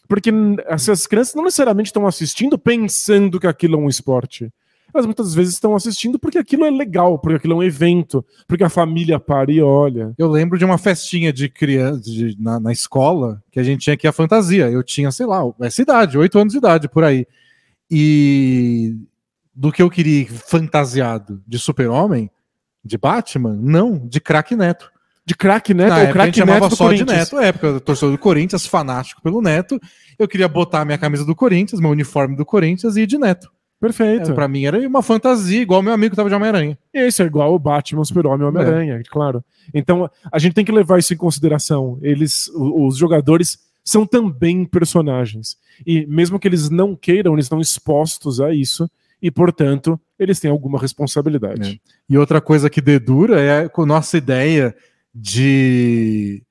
Porque 0.10 0.30
essas 0.66 1.08
crianças 1.08 1.34
não 1.34 1.46
necessariamente 1.46 1.88
estão 1.88 2.06
assistindo 2.06 2.60
pensando 2.60 3.40
que 3.40 3.48
aquilo 3.48 3.76
é 3.76 3.80
um 3.80 3.88
esporte. 3.88 4.52
Elas 4.94 5.06
muitas 5.06 5.34
vezes 5.34 5.54
estão 5.54 5.76
assistindo 5.76 6.18
porque 6.18 6.38
aquilo 6.38 6.66
é 6.66 6.72
legal, 6.72 7.20
porque 7.20 7.38
aquilo 7.38 7.54
é 7.54 7.58
um 7.58 7.64
evento, 7.64 8.26
porque 8.48 8.64
a 8.64 8.70
família 8.70 9.20
para 9.20 9.52
e 9.52 9.62
olha. 9.62 10.14
Eu 10.18 10.30
lembro 10.30 10.58
de 10.58 10.66
uma 10.66 10.78
festinha 10.78 11.32
de 11.32 11.48
criança 11.50 12.02
de, 12.02 12.36
na, 12.40 12.60
na 12.60 12.72
escola 12.72 13.42
que 13.52 13.60
a 13.60 13.64
gente 13.64 13.82
tinha 13.82 13.94
aqui 13.94 14.08
a 14.08 14.12
fantasia. 14.12 14.70
Eu 14.70 14.84
tinha, 14.84 15.12
sei 15.12 15.26
lá, 15.26 15.42
essa 15.62 15.82
idade, 15.82 16.18
oito 16.18 16.38
anos 16.40 16.54
de 16.54 16.58
idade 16.58 16.90
por 16.90 17.04
aí. 17.04 17.28
E 17.90 18.96
do 19.54 19.72
que 19.72 19.82
eu 19.82 19.90
queria 19.90 20.28
fantasiado 20.28 21.42
de 21.46 21.60
super-homem, 21.60 22.30
de 22.84 22.98
Batman, 22.98 23.58
não, 23.62 24.08
de 24.08 24.20
craque 24.20 24.56
Neto. 24.56 24.90
De 25.26 25.36
craque 25.36 25.74
Neto, 25.74 25.90
Na 25.90 26.04
o 26.04 26.12
craque 26.12 26.44
Neto 26.44 26.70
do 26.70 26.76
só 26.76 26.86
Corinthians. 26.86 27.10
de 27.10 27.16
Neto, 27.16 27.40
é, 27.40 27.52
porque 27.52 27.66
eu 27.68 27.80
torcedor 27.82 28.12
do 28.14 28.18
Corinthians, 28.18 28.66
fanático 28.66 29.22
pelo 29.22 29.42
Neto. 29.42 29.80
Eu 30.18 30.28
queria 30.28 30.48
botar 30.48 30.86
minha 30.86 30.98
camisa 30.98 31.24
do 31.24 31.36
Corinthians, 31.36 31.80
meu 31.80 31.92
uniforme 31.92 32.36
do 32.36 32.46
Corinthians 32.46 32.96
e 32.96 33.02
ir 33.02 33.06
de 33.06 33.18
Neto. 33.18 33.52
Perfeito. 33.80 34.32
É, 34.32 34.34
pra 34.34 34.48
mim 34.48 34.66
era 34.66 34.78
uma 34.88 35.02
fantasia, 35.02 35.62
igual 35.62 35.82
meu 35.82 35.94
amigo 35.94 36.12
que 36.12 36.16
tava 36.16 36.30
de 36.30 36.36
Homem-Aranha. 36.36 36.78
Isso, 36.94 37.22
é 37.22 37.26
igual 37.26 37.54
o 37.54 37.60
Batman, 37.60 38.02
o 38.02 38.06
Super-Homem 38.06 38.46
e 38.46 38.50
Homem-Aranha, 38.50 38.96
é. 38.96 39.04
claro. 39.10 39.44
Então, 39.74 40.10
a 40.32 40.38
gente 40.38 40.54
tem 40.54 40.66
que 40.66 40.72
levar 40.72 41.00
isso 41.00 41.14
em 41.14 41.18
consideração. 41.18 41.98
Eles, 42.02 42.50
os 42.54 42.98
jogadores 42.98 43.60
são 43.84 44.06
também 44.06 44.66
personagens. 44.66 45.58
E 45.86 46.06
mesmo 46.08 46.40
que 46.40 46.48
eles 46.48 46.70
não 46.70 46.96
queiram, 46.96 47.34
eles 47.34 47.46
estão 47.46 47.62
expostos 47.62 48.42
a 48.42 48.54
isso 48.54 48.90
e, 49.22 49.32
portanto, 49.32 50.00
eles 50.18 50.40
têm 50.40 50.52
alguma 50.52 50.80
responsabilidade. 50.80 51.82
É. 51.86 52.14
E 52.14 52.18
outra 52.18 52.42
coisa 52.42 52.70
que 52.70 52.82
dedura 52.82 53.40
é 53.40 53.66
a 53.66 53.86
nossa 53.86 54.18
ideia 54.18 54.76
de 55.14 56.44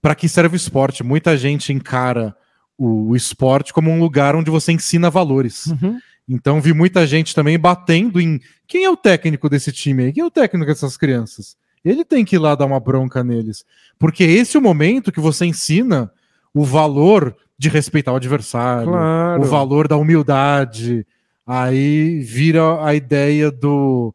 para 0.00 0.14
que 0.14 0.28
serve 0.28 0.54
o 0.54 0.56
esporte. 0.56 1.04
Muita 1.04 1.36
gente 1.36 1.72
encara 1.72 2.34
o, 2.76 3.10
o, 3.10 3.16
esporte 3.16 3.72
como 3.72 3.90
um 3.90 4.00
lugar 4.00 4.34
onde 4.34 4.50
você 4.50 4.72
ensina 4.72 5.10
valores. 5.10 5.66
Uhum. 5.66 5.98
Então 6.30 6.60
vi 6.60 6.72
muita 6.72 7.04
gente 7.08 7.34
também 7.34 7.58
batendo 7.58 8.20
em 8.20 8.40
quem 8.66 8.84
é 8.84 8.90
o 8.90 8.96
técnico 8.96 9.48
desse 9.48 9.72
time 9.72 10.04
aí? 10.04 10.12
Quem 10.12 10.22
é 10.22 10.26
o 10.26 10.30
técnico 10.30 10.70
dessas 10.70 10.96
crianças? 10.96 11.56
Ele 11.84 12.04
tem 12.04 12.24
que 12.24 12.36
ir 12.36 12.38
lá 12.38 12.54
dar 12.54 12.66
uma 12.66 12.78
bronca 12.78 13.24
neles. 13.24 13.64
Porque 13.98 14.22
esse 14.22 14.56
é 14.56 14.60
o 14.60 14.62
momento 14.62 15.10
que 15.10 15.18
você 15.18 15.44
ensina 15.44 16.08
o 16.54 16.64
valor 16.64 17.36
de 17.58 17.68
respeitar 17.68 18.12
o 18.12 18.16
adversário, 18.16 18.92
claro. 18.92 19.42
o 19.42 19.44
valor 19.44 19.88
da 19.88 19.96
humildade. 19.96 21.04
Aí 21.44 22.20
vira 22.20 22.84
a 22.84 22.94
ideia 22.94 23.50
do 23.50 24.14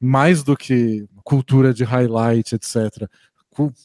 mais 0.00 0.44
do 0.44 0.56
que 0.56 1.04
cultura 1.24 1.74
de 1.74 1.82
highlight, 1.82 2.54
etc 2.54 3.08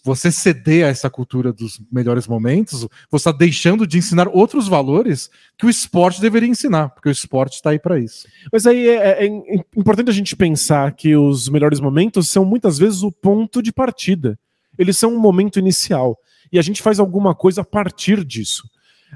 você 0.03 0.31
ceder 0.31 0.85
a 0.85 0.89
essa 0.89 1.09
cultura 1.09 1.53
dos 1.53 1.79
melhores 1.91 2.27
momentos, 2.27 2.87
você 3.09 3.29
está 3.29 3.31
deixando 3.31 3.85
de 3.85 3.97
ensinar 3.97 4.27
outros 4.27 4.67
valores 4.67 5.29
que 5.57 5.65
o 5.65 5.69
esporte 5.69 6.21
deveria 6.21 6.49
ensinar, 6.49 6.89
porque 6.89 7.09
o 7.09 7.11
esporte 7.11 7.55
está 7.55 7.71
aí 7.71 7.79
para 7.79 7.99
isso. 7.99 8.27
Mas 8.51 8.65
aí 8.65 8.87
é, 8.87 9.25
é, 9.25 9.25
é, 9.25 9.55
importante 9.75 10.09
a 10.09 10.13
gente 10.13 10.35
pensar 10.35 10.91
que 10.93 11.15
os 11.15 11.49
melhores 11.49 11.79
momentos 11.79 12.29
são 12.29 12.45
muitas 12.45 12.77
vezes 12.77 13.03
o 13.03 13.11
ponto 13.11 13.61
de 13.61 13.71
partida. 13.71 14.37
Eles 14.77 14.97
são 14.97 15.13
um 15.13 15.19
momento 15.19 15.59
inicial. 15.59 16.17
E 16.51 16.57
a 16.57 16.61
gente 16.61 16.81
faz 16.81 16.99
alguma 16.99 17.35
coisa 17.35 17.61
a 17.61 17.65
partir 17.65 18.23
disso. 18.23 18.63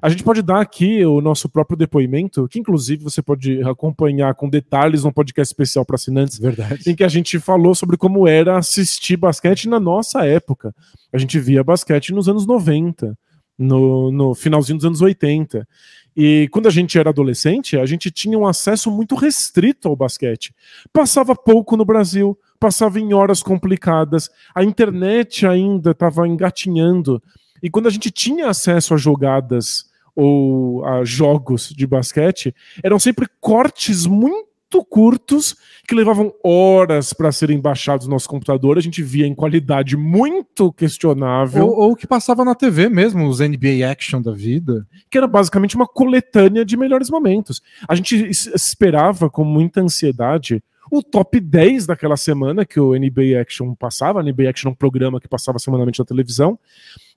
A 0.01 0.09
gente 0.09 0.23
pode 0.23 0.41
dar 0.41 0.59
aqui 0.59 1.05
o 1.05 1.21
nosso 1.21 1.47
próprio 1.47 1.77
depoimento, 1.77 2.47
que 2.47 2.59
inclusive 2.59 3.03
você 3.03 3.21
pode 3.21 3.61
acompanhar 3.63 4.33
com 4.35 4.49
detalhes 4.49 5.03
num 5.03 5.11
podcast 5.11 5.51
especial 5.51 5.85
para 5.85 5.95
assinantes, 5.95 6.39
Verdade. 6.39 6.89
em 6.89 6.95
que 6.95 7.03
a 7.03 7.07
gente 7.07 7.39
falou 7.39 7.75
sobre 7.75 7.97
como 7.97 8.27
era 8.27 8.57
assistir 8.57 9.17
basquete 9.17 9.69
na 9.69 9.79
nossa 9.79 10.25
época. 10.25 10.73
A 11.11 11.17
gente 11.17 11.39
via 11.39 11.63
basquete 11.63 12.13
nos 12.13 12.27
anos 12.27 12.45
90, 12.45 13.17
no, 13.57 14.11
no 14.11 14.33
finalzinho 14.33 14.77
dos 14.77 14.85
anos 14.85 15.01
80. 15.01 15.67
E 16.15 16.47
quando 16.51 16.67
a 16.67 16.71
gente 16.71 16.97
era 16.97 17.09
adolescente, 17.09 17.77
a 17.77 17.85
gente 17.85 18.11
tinha 18.11 18.37
um 18.37 18.45
acesso 18.45 18.91
muito 18.91 19.15
restrito 19.15 19.87
ao 19.87 19.95
basquete. 19.95 20.53
Passava 20.91 21.35
pouco 21.35 21.75
no 21.75 21.85
Brasil, 21.85 22.37
passava 22.59 22.99
em 22.99 23.13
horas 23.13 23.41
complicadas, 23.41 24.29
a 24.53 24.63
internet 24.63 25.45
ainda 25.45 25.91
estava 25.91 26.27
engatinhando. 26.27 27.21
E 27.63 27.69
quando 27.69 27.87
a 27.87 27.89
gente 27.89 28.11
tinha 28.11 28.49
acesso 28.49 28.93
a 28.93 28.97
jogadas 28.97 29.85
ou 30.13 30.85
a 30.85 31.05
jogos 31.05 31.69
de 31.69 31.87
basquete, 31.87 32.53
eram 32.83 32.99
sempre 32.99 33.25
cortes 33.39 34.05
muito 34.05 34.83
curtos 34.89 35.55
que 35.87 35.93
levavam 35.95 36.33
horas 36.43 37.13
para 37.13 37.31
serem 37.31 37.59
baixados 37.59 38.07
no 38.07 38.13
nosso 38.13 38.27
computador. 38.27 38.77
A 38.77 38.81
gente 38.81 39.01
via 39.03 39.25
em 39.25 39.35
qualidade 39.35 39.95
muito 39.95 40.73
questionável. 40.73 41.67
Ou, 41.67 41.89
ou 41.89 41.95
que 41.95 42.07
passava 42.07 42.43
na 42.43 42.55
TV 42.55 42.89
mesmo, 42.89 43.27
os 43.27 43.39
NBA 43.39 43.89
Action 43.89 44.21
da 44.21 44.31
vida. 44.31 44.85
Que 45.09 45.17
era 45.17 45.27
basicamente 45.27 45.75
uma 45.75 45.87
coletânea 45.87 46.65
de 46.65 46.75
melhores 46.75 47.09
momentos. 47.09 47.61
A 47.87 47.95
gente 47.95 48.29
esperava 48.29 49.29
com 49.29 49.43
muita 49.43 49.81
ansiedade 49.81 50.63
o 50.91 51.01
top 51.01 51.39
10 51.39 51.85
daquela 51.85 52.17
semana 52.17 52.65
que 52.65 52.79
o 52.79 52.93
NBA 52.93 53.39
Action 53.41 53.73
passava. 53.75 54.19
A 54.19 54.23
NBA 54.23 54.49
Action 54.49 54.69
é 54.69 54.71
um 54.71 54.75
programa 54.75 55.19
que 55.19 55.27
passava 55.27 55.59
semanalmente 55.59 55.99
na 55.99 56.05
televisão. 56.05 56.59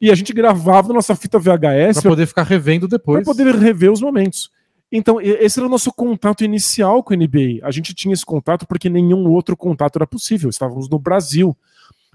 E 0.01 0.11
a 0.11 0.15
gente 0.15 0.33
gravava 0.33 0.89
na 0.89 0.95
nossa 0.95 1.15
fita 1.15 1.39
VHS. 1.39 2.01
Pra 2.01 2.11
poder 2.11 2.27
ficar 2.27 2.43
revendo 2.45 2.89
depois. 2.89 3.25
Pra 3.25 3.35
poder 3.35 3.55
rever 3.55 3.91
os 3.91 4.01
momentos. 4.01 4.51
Então, 4.91 5.21
esse 5.21 5.59
era 5.59 5.67
o 5.67 5.71
nosso 5.71 5.93
contato 5.93 6.45
inicial 6.45 7.03
com 7.03 7.13
a 7.13 7.17
NBA. 7.17 7.61
A 7.63 7.71
gente 7.71 7.93
tinha 7.93 8.15
esse 8.15 8.25
contato 8.25 8.67
porque 8.67 8.89
nenhum 8.89 9.29
outro 9.31 9.57
contato 9.57 9.97
era 9.97 10.07
possível. 10.07 10.49
Estávamos 10.49 10.89
no 10.89 10.99
Brasil. 10.99 11.57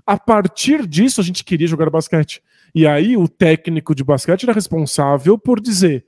A 0.05 0.17
partir 0.17 0.87
disso, 0.87 1.19
a 1.19 1.23
gente 1.23 1.43
queria 1.43 1.67
jogar 1.67 1.89
basquete. 1.89 2.41
E 2.73 2.87
aí, 2.87 3.17
o 3.17 3.27
técnico 3.27 3.93
de 3.93 4.03
basquete 4.03 4.43
era 4.43 4.53
responsável 4.53 5.37
por 5.37 5.59
dizer: 5.59 6.05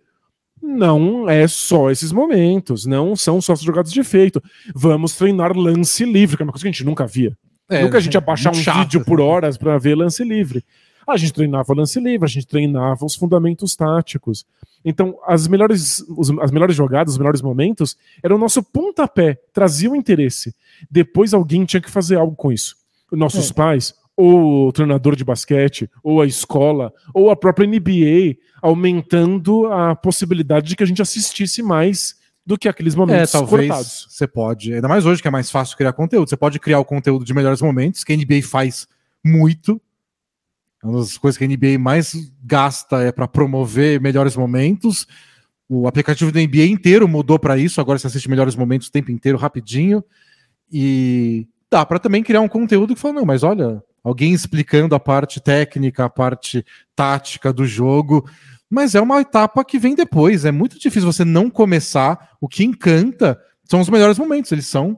não 0.64 1.30
é 1.30 1.46
só 1.46 1.92
esses 1.92 2.14
momentos, 2.14 2.86
não 2.86 3.16
são 3.18 3.42
só 3.42 3.52
as 3.52 3.62
jogadas 3.62 3.92
de 3.92 4.00
efeito. 4.00 4.42
Vamos 4.74 5.16
treinar 5.16 5.56
lance 5.56 6.06
livre, 6.06 6.38
que 6.38 6.44
é 6.44 6.46
uma 6.46 6.54
coisa 6.54 6.64
que 6.64 6.70
a 6.70 6.72
gente 6.72 6.86
nunca 6.86 7.06
via. 7.06 7.38
É, 7.70 7.84
nunca 7.84 7.98
a 7.98 8.02
gente 8.02 8.14
ia 8.14 8.22
baixar 8.22 8.52
um 8.52 8.56
chato. 8.56 8.78
vídeo 8.78 9.04
por 9.04 9.20
horas 9.20 9.58
para 9.58 9.78
ver 9.78 9.96
lance 9.96 10.24
livre. 10.24 10.64
A 11.06 11.18
gente 11.18 11.34
treinava 11.34 11.74
lance 11.74 12.00
livre, 12.00 12.26
a 12.26 12.30
gente 12.30 12.48
treinava 12.48 13.06
os 13.06 13.14
fundamentos 13.14 13.76
táticos. 13.76 14.46
Então, 14.86 15.18
as 15.28 15.48
melhores, 15.48 16.00
os, 16.18 16.30
as 16.40 16.52
melhores 16.52 16.76
jogadas, 16.76 17.14
os 17.14 17.18
melhores 17.18 17.42
momentos, 17.42 17.98
eram 18.24 18.38
o 18.38 18.40
nosso 18.40 18.64
pontapé, 18.64 19.38
traziam 19.52 19.96
interesse. 19.96 20.56
Depois 20.90 21.34
alguém 21.34 21.66
tinha 21.66 21.82
que 21.82 21.92
fazer 21.92 22.16
algo 22.16 22.36
com 22.36 22.52
isso. 22.52 22.78
Nossos 23.12 23.52
é. 23.52 23.54
pais, 23.54 23.94
ou 24.16 24.68
o 24.68 24.72
treinador 24.72 25.16
de 25.16 25.24
basquete, 25.24 25.90
ou 26.04 26.22
a 26.22 26.26
escola, 26.26 26.94
ou 27.14 27.32
a 27.32 27.36
própria 27.36 27.68
NBA, 27.68 28.38
aumentando 28.62 29.68
a 29.72 29.96
possibilidade 29.96 30.68
de 30.68 30.76
que 30.76 30.84
a 30.84 30.86
gente 30.86 31.02
assistisse 31.02 31.64
mais 31.64 32.16
do 32.46 32.58
que 32.58 32.68
aqueles 32.68 32.94
momentos 32.94 33.34
é, 33.34 33.38
talvez 33.38 33.68
cortados. 33.68 34.08
Você 34.10 34.28
pode, 34.28 34.74
ainda 34.74 34.88
mais 34.88 35.06
hoje 35.06 35.22
que 35.22 35.28
é 35.28 35.32
mais 35.32 35.50
fácil 35.50 35.78
criar 35.78 35.94
conteúdo, 35.94 36.30
você 36.30 36.38
pode 36.38 36.60
criar 36.60 36.80
o 36.80 36.86
conteúdo 36.86 37.26
de 37.26 37.34
melhores 37.34 37.62
momentos, 37.62 38.04
que 38.04 38.14
a 38.14 38.18
NBA 38.18 38.44
faz 38.44 38.88
muito. 39.24 39.82
Uma 40.84 41.00
das 41.00 41.18
coisas 41.18 41.38
que 41.38 41.46
a 41.46 41.48
NBA 41.48 41.80
mais 41.80 42.14
gasta 42.44 43.02
é 43.02 43.12
para 43.12 43.28
promover 43.28 44.02
melhores 44.02 44.36
momentos. 44.36 45.08
O 45.70 45.88
aplicativo 45.88 46.32
da 46.32 46.42
NBA 46.42 46.66
inteiro 46.66 47.08
mudou 47.08 47.40
para 47.40 47.58
isso, 47.58 47.80
agora 47.80 47.98
você 47.98 48.08
assiste 48.08 48.30
melhores 48.30 48.56
momentos 48.56 48.90
o 48.90 48.92
tempo 48.92 49.10
inteiro, 49.10 49.38
rapidinho. 49.38 50.04
E 50.70 51.48
dá 51.72 51.86
para 51.86 52.00
também 52.00 52.22
criar 52.22 52.42
um 52.42 52.50
conteúdo 52.50 52.94
que 52.94 53.00
fala, 53.00 53.14
não, 53.14 53.26
mas 53.26 53.44
olha, 53.44 53.82
alguém 54.04 54.34
explicando 54.34 54.94
a 54.96 55.00
parte 55.00 55.40
técnica, 55.40 56.06
a 56.06 56.10
parte 56.10 56.66
tática 56.96 57.54
do 57.54 57.66
jogo. 57.66 58.30
Mas 58.70 58.96
é 58.96 59.02
uma 59.02 59.22
etapa 59.22 59.64
que 59.64 59.80
vem 59.80 59.96
depois. 59.96 60.46
É 60.46 60.52
muito 60.52 60.80
difícil 60.80 61.12
você 61.12 61.24
não 61.24 61.50
começar. 61.50 62.32
O 62.42 62.48
que 62.48 62.64
encanta 62.64 63.40
são 63.64 63.80
os 63.80 63.90
melhores 63.90 64.18
momentos. 64.18 64.52
Eles 64.52 64.66
são 64.66 64.98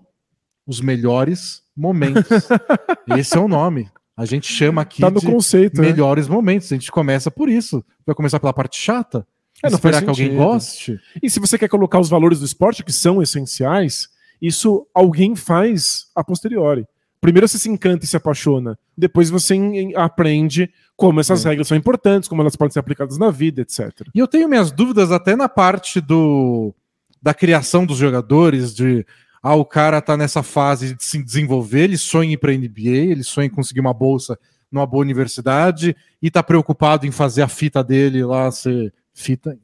os 0.65 0.81
melhores 0.81 1.61
momentos. 1.75 2.47
Esse 3.17 3.37
é 3.37 3.39
o 3.39 3.47
nome. 3.47 3.89
A 4.17 4.25
gente 4.25 4.51
chama 4.51 4.81
aqui 4.81 5.01
tá 5.01 5.09
no 5.09 5.19
de 5.19 5.25
conceito, 5.25 5.81
né? 5.81 5.89
melhores 5.89 6.27
momentos. 6.27 6.71
A 6.71 6.75
gente 6.75 6.91
começa 6.91 7.29
por 7.29 7.49
isso. 7.49 7.83
Vai 8.05 8.15
começar 8.15 8.39
pela 8.39 8.53
parte 8.53 8.79
chata. 8.79 9.27
É, 9.61 9.69
não 9.69 9.75
esperar 9.75 10.01
que 10.01 10.09
alguém 10.09 10.35
goste. 10.35 10.99
E 11.21 11.29
se 11.29 11.39
você 11.39 11.57
quer 11.57 11.67
colocar 11.67 11.99
os 11.99 12.09
valores 12.09 12.39
do 12.39 12.45
esporte, 12.45 12.83
que 12.83 12.93
são 12.93 13.21
essenciais, 13.21 14.09
isso 14.41 14.87
alguém 14.93 15.35
faz 15.35 16.07
a 16.15 16.23
posteriori. 16.23 16.85
Primeiro 17.21 17.47
você 17.47 17.57
se 17.57 17.69
encanta 17.69 18.05
e 18.05 18.07
se 18.07 18.17
apaixona, 18.17 18.77
depois 18.97 19.29
você 19.29 19.57
aprende 19.95 20.69
como 20.95 21.19
essas 21.19 21.45
é. 21.45 21.49
regras 21.49 21.67
são 21.67 21.77
importantes, 21.77 22.29
como 22.29 22.41
elas 22.41 22.55
podem 22.55 22.71
ser 22.71 22.79
aplicadas 22.79 23.17
na 23.17 23.31
vida, 23.31 23.61
etc. 23.61 24.07
E 24.13 24.19
eu 24.19 24.27
tenho 24.27 24.47
minhas 24.47 24.71
dúvidas 24.71 25.11
até 25.11 25.35
na 25.35 25.49
parte 25.49 25.99
do 25.99 26.73
da 27.21 27.33
criação 27.33 27.87
dos 27.87 27.97
jogadores, 27.97 28.75
de 28.75 29.03
ah, 29.41 29.55
o 29.55 29.65
cara 29.65 29.99
tá 29.99 30.15
nessa 30.15 30.43
fase 30.43 30.93
de 30.93 31.03
se 31.03 31.23
desenvolver, 31.23 31.85
ele 31.85 31.97
sonha 31.97 32.33
ir 32.33 32.37
para 32.37 32.51
NBA, 32.51 33.11
ele 33.11 33.23
sonha 33.23 33.47
em 33.47 33.49
conseguir 33.49 33.79
uma 33.79 33.93
bolsa 33.93 34.37
numa 34.71 34.85
boa 34.85 35.01
universidade 35.01 35.95
e 36.21 36.29
tá 36.29 36.43
preocupado 36.43 37.07
em 37.07 37.11
fazer 37.11 37.41
a 37.41 37.47
fita 37.47 37.83
dele 37.83 38.23
lá 38.23 38.51
ser 38.51 38.93
fita 39.13 39.57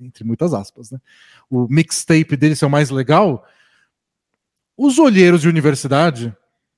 entre 0.00 0.24
muitas 0.24 0.54
aspas, 0.54 0.90
né? 0.90 0.98
O 1.50 1.66
mixtape 1.68 2.36
dele 2.36 2.56
ser 2.56 2.66
o 2.66 2.70
mais 2.70 2.90
legal. 2.90 3.46
Os 4.76 4.98
olheiros 4.98 5.42
de 5.42 5.48
universidade 5.48 6.34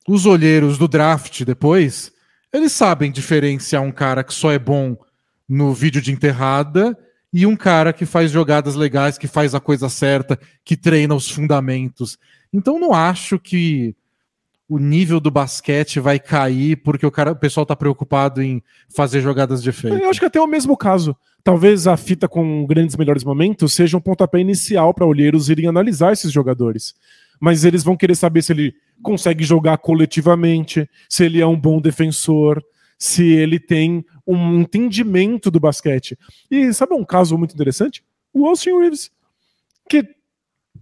os 0.06 0.26
olheiros 0.26 0.78
do 0.78 0.86
draft 0.86 1.42
depois, 1.44 2.12
eles 2.52 2.72
sabem 2.72 3.10
diferenciar 3.10 3.82
um 3.82 3.92
cara 3.92 4.22
que 4.22 4.32
só 4.32 4.52
é 4.52 4.58
bom 4.58 4.96
no 5.48 5.72
vídeo 5.72 6.00
de 6.00 6.12
enterrada 6.12 6.96
e 7.32 7.46
um 7.46 7.56
cara 7.56 7.92
que 7.92 8.06
faz 8.06 8.30
jogadas 8.30 8.75
legais, 8.75 9.18
que 9.18 9.26
faz 9.26 9.54
a 9.54 9.60
coisa 9.60 9.88
certa, 9.88 10.38
que 10.64 10.76
treina 10.76 11.14
os 11.14 11.30
fundamentos. 11.30 12.18
Então 12.52 12.78
não 12.78 12.94
acho 12.94 13.38
que 13.38 13.94
o 14.68 14.78
nível 14.78 15.20
do 15.20 15.30
basquete 15.30 16.00
vai 16.00 16.18
cair 16.18 16.76
porque 16.76 17.06
o, 17.06 17.10
cara, 17.10 17.32
o 17.32 17.36
pessoal 17.36 17.62
está 17.62 17.76
preocupado 17.76 18.42
em 18.42 18.62
fazer 18.88 19.20
jogadas 19.20 19.62
de 19.62 19.70
efeito. 19.70 19.96
Eu 19.96 20.10
acho 20.10 20.18
que 20.18 20.26
até 20.26 20.40
o 20.40 20.46
mesmo 20.46 20.76
caso. 20.76 21.16
Talvez 21.44 21.86
a 21.86 21.96
fita 21.96 22.26
com 22.26 22.66
grandes 22.66 22.96
melhores 22.96 23.22
momentos 23.22 23.72
seja 23.72 23.96
um 23.96 24.00
pontapé 24.00 24.40
inicial 24.40 24.92
para 24.92 25.06
olheiros 25.06 25.48
irem 25.48 25.68
analisar 25.68 26.12
esses 26.12 26.32
jogadores. 26.32 26.94
Mas 27.40 27.64
eles 27.64 27.83
vão 27.83 27.97
querer 27.97 28.14
saber 28.14 28.43
se 28.43 28.52
ele 28.52 28.75
consegue 29.02 29.45
jogar 29.45 29.78
coletivamente, 29.78 30.88
se 31.09 31.25
ele 31.25 31.40
é 31.40 31.47
um 31.47 31.59
bom 31.59 31.81
defensor, 31.81 32.62
se 32.99 33.25
ele 33.25 33.59
tem 33.59 34.05
um 34.26 34.61
entendimento 34.61 35.50
do 35.50 35.61
basquete. 35.61 36.19
E 36.50 36.73
sabe 36.73 36.95
um 36.95 37.05
caso 37.05 37.37
muito 37.37 37.55
interessante? 37.55 38.02
O 38.33 38.47
Austin 38.47 38.78
Reeves, 38.78 39.11
que 39.88 40.05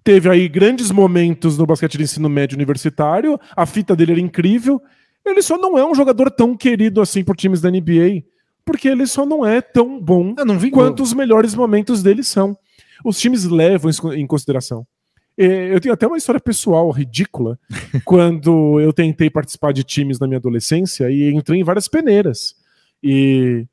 teve 0.03 0.29
aí 0.29 0.49
grandes 0.49 0.91
momentos 0.91 1.59
no 1.59 1.67
basquete 1.67 1.99
de 1.99 2.05
ensino 2.05 2.29
médio 2.29 2.57
universitário, 2.57 3.39
a 3.57 3.67
fita 3.67 3.97
dele 3.97 4.13
era 4.13 4.21
incrível, 4.21 4.81
ele 5.25 5.43
só 5.43 5.57
não 5.57 5.79
é 5.79 5.85
um 5.85 5.95
jogador 5.95 6.31
tão 6.31 6.57
querido 6.57 7.01
assim 7.01 7.25
por 7.25 7.37
times 7.37 7.61
da 7.61 7.71
NBA, 7.71 8.23
porque 8.65 8.89
ele 8.89 9.07
só 9.07 9.25
não 9.25 9.45
é 9.45 9.61
tão 9.61 10.01
bom 10.01 10.35
quanto 10.71 11.03
os 11.03 11.13
melhores 11.13 11.55
momentos 11.55 12.03
dele 12.03 12.23
são. 12.23 12.57
Os 13.05 13.19
times 13.19 13.45
levam 13.45 13.91
isso 13.91 14.13
em 14.13 14.27
consideração. 14.27 14.87
Eu 15.37 15.81
tenho 15.81 15.93
até 15.93 16.07
uma 16.07 16.17
história 16.17 16.41
pessoal 16.41 16.91
ridícula 16.91 17.59
quando 18.05 18.81
eu 18.81 18.93
tentei 18.93 19.29
participar 19.29 19.73
de 19.73 19.83
times 19.83 20.19
na 20.19 20.27
minha 20.27 20.39
adolescência 20.39 21.11
e 21.11 21.33
entrei 21.33 21.61
em 21.61 21.65
várias 21.65 21.89
peneiras. 21.89 22.55
E 23.03 23.67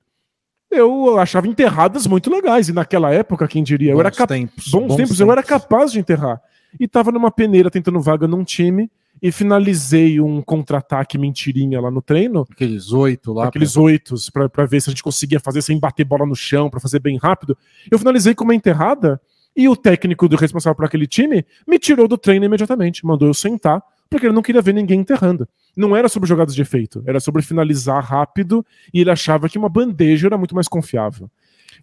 eu 0.71 1.19
achava 1.19 1.47
enterradas 1.47 2.07
muito 2.07 2.29
legais. 2.29 2.69
E 2.69 2.73
naquela 2.73 3.11
época, 3.11 3.47
quem 3.47 3.63
diria, 3.63 3.91
bons 3.91 3.97
eu 3.97 3.99
era 3.99 4.11
capaz. 4.11 4.39
Tempos, 4.39 4.67
bons, 4.67 4.79
bons 4.79 4.87
tempos, 4.95 4.97
tempos, 4.97 5.19
eu 5.19 5.31
era 5.31 5.43
capaz 5.43 5.91
de 5.91 5.99
enterrar. 5.99 6.41
E 6.79 6.87
tava 6.87 7.11
numa 7.11 7.29
peneira 7.29 7.69
tentando 7.69 7.99
vaga 7.99 8.27
num 8.27 8.43
time 8.43 8.89
e 9.21 9.31
finalizei 9.31 10.19
um 10.19 10.41
contra-ataque 10.41 11.17
mentirinha 11.17 11.79
lá 11.79 11.91
no 11.91 12.01
treino. 12.01 12.47
Aqueles 12.49 12.91
oito 12.91 13.33
lá. 13.33 13.47
Aqueles 13.47 13.77
oito, 13.77 14.15
pra, 14.33 14.49
pra 14.49 14.65
ver 14.65 14.81
se 14.81 14.89
a 14.89 14.91
gente 14.91 15.03
conseguia 15.03 15.39
fazer 15.39 15.61
sem 15.61 15.79
bater 15.79 16.05
bola 16.05 16.25
no 16.25 16.35
chão, 16.35 16.69
para 16.69 16.79
fazer 16.79 16.99
bem 16.99 17.17
rápido. 17.17 17.55
Eu 17.91 17.99
finalizei 17.99 18.33
com 18.33 18.43
uma 18.43 18.55
enterrada 18.55 19.21
e 19.55 19.67
o 19.67 19.75
técnico 19.75 20.27
do 20.27 20.35
responsável 20.35 20.75
por 20.75 20.85
aquele 20.85 21.07
time 21.07 21.45
me 21.67 21.77
tirou 21.77 22.07
do 22.07 22.17
treino 22.17 22.45
imediatamente, 22.45 23.05
mandou 23.05 23.27
eu 23.27 23.33
sentar, 23.33 23.81
porque 24.09 24.25
ele 24.25 24.33
não 24.33 24.41
queria 24.41 24.61
ver 24.61 24.73
ninguém 24.73 24.99
enterrando. 24.99 25.47
Não 25.75 25.95
era 25.95 26.09
sobre 26.09 26.27
jogadas 26.27 26.53
de 26.53 26.61
efeito, 26.61 27.03
era 27.05 27.19
sobre 27.19 27.41
finalizar 27.41 28.03
rápido 28.03 28.65
e 28.93 28.99
ele 28.99 29.09
achava 29.09 29.47
que 29.47 29.57
uma 29.57 29.69
bandeja 29.69 30.27
era 30.27 30.37
muito 30.37 30.53
mais 30.53 30.67
confiável. 30.67 31.29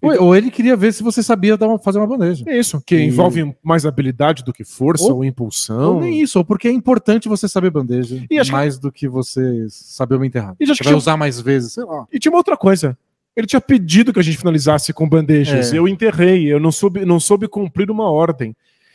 Então, 0.01 0.27
ou 0.27 0.37
ele 0.37 0.51
queria 0.51 0.77
ver 0.77 0.93
se 0.93 1.03
você 1.03 1.23
sabia 1.23 1.57
uma, 1.57 1.79
fazer 1.79 1.99
uma 1.99 2.07
bandeja. 2.07 2.45
É 2.47 2.57
isso, 2.57 2.81
que 2.87 2.97
e... 2.97 3.07
envolve 3.07 3.55
mais 3.63 3.85
habilidade 3.85 4.45
do 4.45 4.53
que 4.53 4.63
força 4.63 5.05
ou, 5.05 5.17
ou, 5.17 5.25
impulsão. 5.25 5.95
Ou 5.95 6.01
nem 6.01 6.21
isso, 6.21 6.39
ou 6.39 6.45
porque 6.45 6.69
é 6.69 6.73
importante 6.73 7.29
você 7.29 7.49
saber 7.49 7.71
bandeja 7.71 8.25
mais 8.51 8.77
que... 8.77 8.83
do 8.83 8.93
que 8.93 9.09
você 9.09 9.67
saber 9.69 10.17
uma 10.17 10.27
enterrada. 10.27 10.57
E 10.61 10.67
você 10.67 10.85
vai 10.85 10.93
tinha... 10.93 10.97
usar 10.97 11.17
mais 11.17 11.41
vezes, 11.41 11.73
sei 11.73 11.85
lá. 11.85 12.07
E 12.13 12.19
tinha 12.19 12.31
uma 12.31 12.39
outra 12.39 12.57
coisa. 12.57 12.97
Ele 13.39 13.47
tinha 13.47 13.61
pedido 13.61 14.13
que 14.13 14.19
a 14.19 14.23
gente 14.23 14.37
finalizasse 14.37 14.93
com 14.93 15.09
bandejas. 15.09 15.73
É. 15.73 15.79
Eu 15.79 15.87
enterrei, 15.87 16.53
eu 16.53 16.59
não 16.59 16.73
soube, 16.73 17.05
não 17.05 17.21
soube 17.21 17.47
cumprir 17.47 17.89
uma 17.89 18.11
ordem. 18.11 18.53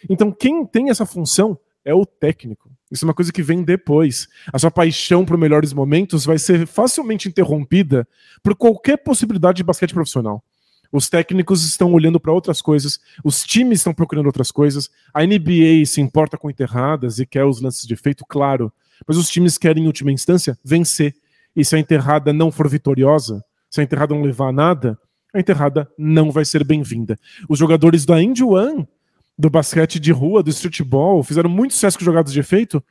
Então, 0.10 0.34
quem 0.34 0.66
tem 0.66 0.90
essa 0.90 1.06
função 1.06 1.58
é 1.86 1.94
o 1.94 2.06
técnico. 2.06 2.70
Isso 2.92 3.06
é 3.06 3.08
uma 3.08 3.14
coisa 3.14 3.32
que 3.32 3.42
vem 3.42 3.64
depois. 3.64 4.28
A 4.52 4.60
sua 4.60 4.70
paixão 4.70 5.24
por 5.24 5.38
melhores 5.38 5.72
momentos 5.72 6.26
vai 6.26 6.38
ser 6.38 6.68
facilmente 6.68 7.30
interrompida 7.30 8.06
por 8.44 8.54
qualquer 8.54 8.98
possibilidade 8.98 9.56
de 9.56 9.64
basquete 9.64 9.94
profissional. 9.94 10.44
Os 10.92 11.08
técnicos 11.08 11.64
estão 11.64 11.94
olhando 11.94 12.20
para 12.20 12.34
outras 12.34 12.62
coisas, 12.62 13.00
os 13.24 13.46
times 13.46 13.80
estão 13.80 13.94
procurando 13.94 14.26
outras 14.26 14.52
coisas. 14.52 14.90
A 15.14 15.26
NBA 15.26 15.86
se 15.86 16.02
importa 16.02 16.38
com 16.38 16.50
enterradas 16.50 17.18
e 17.18 17.26
quer 17.26 17.46
os 17.46 17.62
lances 17.62 17.88
de 17.88 17.94
efeito, 17.94 18.26
claro. 18.28 18.74
Mas 19.08 19.16
os 19.16 19.30
times 19.30 19.58
querem, 19.58 19.86
em 19.86 19.88
última 19.88 20.12
instância, 20.12 20.60
vencer. 20.66 21.16
E 21.56 21.64
se 21.64 21.78
a 21.78 21.80
enterrada 21.80 22.34
não 22.34 22.52
for 22.52 22.68
vitoriosa, 22.68 23.42
se 23.74 23.82
a 23.82 23.84
enterrada 23.84 24.14
não 24.14 24.22
levar 24.22 24.54
nada, 24.54 25.00
a 25.34 25.40
enterrada 25.40 25.90
não 25.98 26.30
vai 26.32 26.46
ser 26.46 26.64
bem-vinda. 26.64 27.18
Os 27.50 27.58
jogadores 27.58 28.06
da 28.06 28.22
Indy 28.22 28.44
One, 28.44 28.88
do 29.36 29.50
basquete 29.50 30.00
de 30.00 30.12
rua, 30.12 30.44
do 30.44 30.52
streetball, 30.52 31.24
fizeram 31.24 31.50
muito 31.50 31.74
sucesso 31.74 31.98
com 31.98 32.06
jogadas 32.06 32.32
de 32.32 32.40
efeito. 32.40 32.84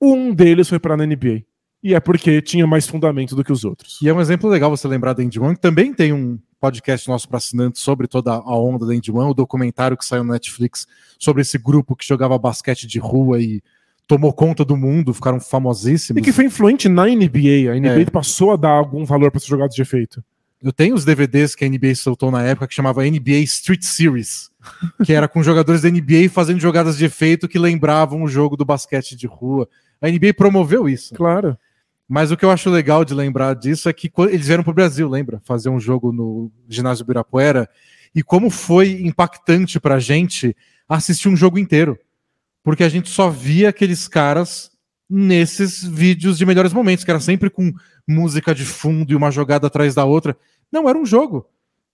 Um 0.00 0.32
deles 0.32 0.68
foi 0.68 0.78
para 0.78 0.94
a 0.94 0.96
NBA. 0.96 1.42
E 1.82 1.96
é 1.96 1.98
porque 1.98 2.40
tinha 2.40 2.64
mais 2.64 2.86
fundamento 2.86 3.34
do 3.34 3.42
que 3.42 3.50
os 3.50 3.64
outros. 3.64 3.98
E 4.00 4.08
é 4.08 4.14
um 4.14 4.20
exemplo 4.20 4.48
legal 4.48 4.70
você 4.70 4.86
lembrar 4.86 5.14
da 5.14 5.24
Indy 5.24 5.40
One, 5.40 5.56
que 5.56 5.60
também 5.60 5.92
tem 5.92 6.12
um 6.12 6.38
podcast 6.60 7.08
nosso 7.08 7.28
para 7.28 7.38
assinantes 7.38 7.82
sobre 7.82 8.06
toda 8.06 8.30
a 8.30 8.56
onda 8.56 8.86
da 8.86 8.94
Indy 8.94 9.10
One, 9.10 9.32
o 9.32 9.34
documentário 9.34 9.96
que 9.96 10.04
saiu 10.04 10.22
no 10.22 10.32
Netflix 10.32 10.86
sobre 11.18 11.42
esse 11.42 11.58
grupo 11.58 11.96
que 11.96 12.06
jogava 12.06 12.38
basquete 12.38 12.86
de 12.86 13.00
rua 13.00 13.40
e 13.42 13.60
tomou 14.10 14.32
conta 14.32 14.64
do 14.64 14.76
mundo, 14.76 15.14
ficaram 15.14 15.38
famosíssimos. 15.38 16.20
E 16.20 16.24
que 16.24 16.32
foi 16.32 16.44
influente 16.44 16.88
na 16.88 17.06
NBA. 17.06 17.70
A 17.70 17.78
NBA 17.78 18.00
é. 18.00 18.04
passou 18.06 18.50
a 18.50 18.56
dar 18.56 18.70
algum 18.70 19.04
valor 19.04 19.30
para 19.30 19.38
essas 19.38 19.48
jogadas 19.48 19.72
de 19.72 19.82
efeito. 19.82 20.20
Eu 20.60 20.72
tenho 20.72 20.96
os 20.96 21.04
DVDs 21.04 21.54
que 21.54 21.64
a 21.64 21.68
NBA 21.68 21.94
soltou 21.94 22.28
na 22.28 22.42
época 22.42 22.66
que 22.66 22.74
chamava 22.74 23.04
NBA 23.04 23.38
Street 23.44 23.84
Series, 23.84 24.50
que 25.06 25.12
era 25.12 25.28
com 25.28 25.44
jogadores 25.44 25.82
da 25.82 25.88
NBA 25.88 26.28
fazendo 26.28 26.58
jogadas 26.58 26.98
de 26.98 27.04
efeito 27.04 27.46
que 27.46 27.56
lembravam 27.56 28.24
o 28.24 28.28
jogo 28.28 28.56
do 28.56 28.64
basquete 28.64 29.14
de 29.14 29.28
rua. 29.28 29.68
A 30.02 30.10
NBA 30.10 30.34
promoveu 30.36 30.88
isso. 30.88 31.14
Claro. 31.14 31.56
Mas 32.08 32.32
o 32.32 32.36
que 32.36 32.44
eu 32.44 32.50
acho 32.50 32.68
legal 32.68 33.04
de 33.04 33.14
lembrar 33.14 33.54
disso 33.54 33.88
é 33.88 33.92
que 33.92 34.10
eles 34.28 34.48
vieram 34.48 34.64
para 34.64 34.72
o 34.72 34.74
Brasil, 34.74 35.08
lembra? 35.08 35.40
Fazer 35.44 35.68
um 35.68 35.78
jogo 35.78 36.10
no 36.10 36.50
ginásio 36.68 37.06
Birapuera. 37.06 37.68
E 38.12 38.24
como 38.24 38.50
foi 38.50 39.02
impactante 39.02 39.78
para 39.78 39.94
a 39.94 40.00
gente 40.00 40.56
assistir 40.88 41.28
um 41.28 41.36
jogo 41.36 41.60
inteiro. 41.60 41.96
Porque 42.62 42.84
a 42.84 42.88
gente 42.88 43.08
só 43.08 43.30
via 43.30 43.70
aqueles 43.70 44.06
caras 44.06 44.70
nesses 45.08 45.82
vídeos 45.82 46.38
de 46.38 46.46
melhores 46.46 46.72
momentos, 46.72 47.04
que 47.04 47.10
era 47.10 47.18
sempre 47.18 47.50
com 47.50 47.72
música 48.06 48.54
de 48.54 48.64
fundo 48.64 49.12
e 49.12 49.16
uma 49.16 49.30
jogada 49.30 49.66
atrás 49.66 49.94
da 49.94 50.04
outra. 50.04 50.36
Não, 50.70 50.88
era 50.88 50.96
um 50.96 51.04
jogo. 51.04 51.46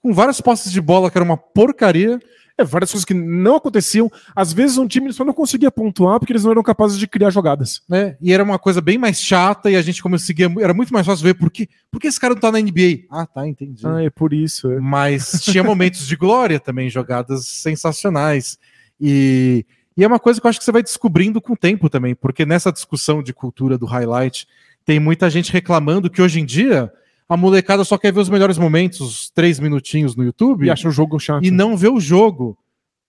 Com 0.03 0.13
várias 0.13 0.41
posses 0.41 0.71
de 0.71 0.81
bola 0.81 1.11
que 1.11 1.17
era 1.17 1.25
uma 1.25 1.37
porcaria. 1.37 2.21
É, 2.59 2.65
várias 2.65 2.91
coisas 2.91 3.05
que 3.05 3.13
não 3.13 3.57
aconteciam. 3.57 4.11
Às 4.35 4.53
vezes 4.53 4.79
um 4.79 4.87
time 4.87 5.13
só 5.13 5.25
não 5.25 5.33
conseguia 5.35 5.71
pontuar 5.71 6.19
porque 6.19 6.33
eles 6.33 6.45
não 6.45 6.51
eram 6.51 6.63
capazes 6.63 6.99
de 6.99 7.07
criar 7.07 7.29
jogadas. 7.29 7.83
É, 7.91 8.17
e 8.21 8.33
era 8.33 8.43
uma 8.43 8.59
coisa 8.59 8.81
bem 8.81 8.97
mais 8.97 9.21
chata 9.21 9.71
e 9.71 9.77
a 9.77 9.83
gente 9.83 10.03
conseguia. 10.03 10.51
Era 10.61 10.73
muito 10.73 10.93
mais 10.93 11.07
fácil 11.07 11.25
ver 11.25 11.35
por 11.35 11.51
que, 11.51 11.69
por 11.91 12.01
que 12.01 12.07
esse 12.07 12.21
cara 12.21 12.35
não 12.35 12.41
tá 12.41 12.51
na 12.51 12.61
NBA. 12.61 13.05
Ah, 13.11 13.27
tá, 13.27 13.47
entendi. 13.47 13.87
Ah, 13.87 14.03
é 14.03 14.09
por 14.11 14.33
isso. 14.33 14.71
É. 14.73 14.81
Mas 14.81 15.43
tinha 15.45 15.63
momentos 15.63 16.07
de 16.07 16.17
glória 16.17 16.59
também, 16.59 16.89
jogadas 16.89 17.47
sensacionais. 17.47 18.59
E, 18.99 19.67
e 19.97 20.05
é 20.05 20.07
uma 20.07 20.19
coisa 20.19 20.41
que 20.41 20.47
eu 20.47 20.49
acho 20.51 20.59
que 20.59 20.65
você 20.65 20.73
vai 20.73 20.83
descobrindo 20.83 21.41
com 21.41 21.55
o 21.55 21.57
tempo 21.57 21.89
também, 21.89 22.15
porque 22.15 22.45
nessa 22.45 22.71
discussão 22.71 23.23
de 23.23 23.33
cultura 23.33 23.79
do 23.79 23.87
highlight, 23.87 24.47
tem 24.85 25.01
muita 25.01 25.31
gente 25.31 25.53
reclamando 25.53 26.11
que 26.11 26.21
hoje 26.21 26.41
em 26.41 26.45
dia 26.45 26.93
a 27.29 27.37
molecada 27.37 27.83
só 27.83 27.99
quer 27.99 28.13
ver 28.13 28.21
os 28.21 28.29
melhores 28.29 28.59
momentos, 28.59 29.01
os 29.01 29.31
três 29.31 29.59
minutinhos 29.59 30.15
no 30.15 30.23
YouTube. 30.23 30.67
E 30.67 30.71
acha 30.71 30.89
o 30.89 30.93
jogo 30.93 31.19
chato. 31.19 31.45
E 31.45 31.51
não 31.51 31.77
vê 31.77 31.89
o 31.89 31.99
jogo. 31.99 32.57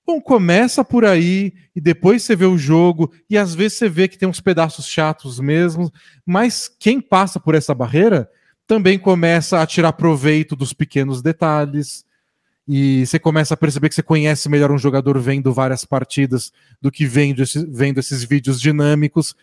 Bom, 0.05 0.21
começa 0.21 0.83
por 0.85 1.03
aí 1.03 1.53
e 1.75 1.81
depois 1.81 2.23
você 2.23 2.35
vê 2.35 2.45
o 2.45 2.57
jogo 2.57 3.11
e 3.29 3.37
às 3.37 3.53
vezes 3.53 3.77
você 3.77 3.89
vê 3.89 4.07
que 4.07 4.17
tem 4.17 4.27
uns 4.27 4.39
pedaços 4.39 4.87
chatos 4.87 5.37
mesmo, 5.37 5.91
mas 6.25 6.69
quem 6.79 7.01
passa 7.01 7.41
por 7.41 7.53
essa 7.53 7.75
barreira 7.75 8.29
também 8.65 8.97
começa 8.97 9.61
a 9.61 9.67
tirar 9.67 9.91
proveito 9.93 10.55
dos 10.55 10.71
pequenos 10.71 11.21
detalhes 11.21 12.05
e 12.67 13.05
você 13.05 13.17
começa 13.17 13.53
a 13.53 13.57
perceber 13.57 13.89
que 13.89 13.95
você 13.95 14.03
conhece 14.03 14.49
melhor 14.49 14.71
um 14.71 14.77
jogador 14.77 15.17
vendo 15.19 15.53
várias 15.53 15.85
partidas 15.85 16.51
do 16.81 16.91
que 16.91 17.05
vendo, 17.05 17.41
esse, 17.41 17.65
vendo 17.65 17.99
esses 17.99 18.23
vídeos 18.23 18.59
dinâmicos 18.59 19.35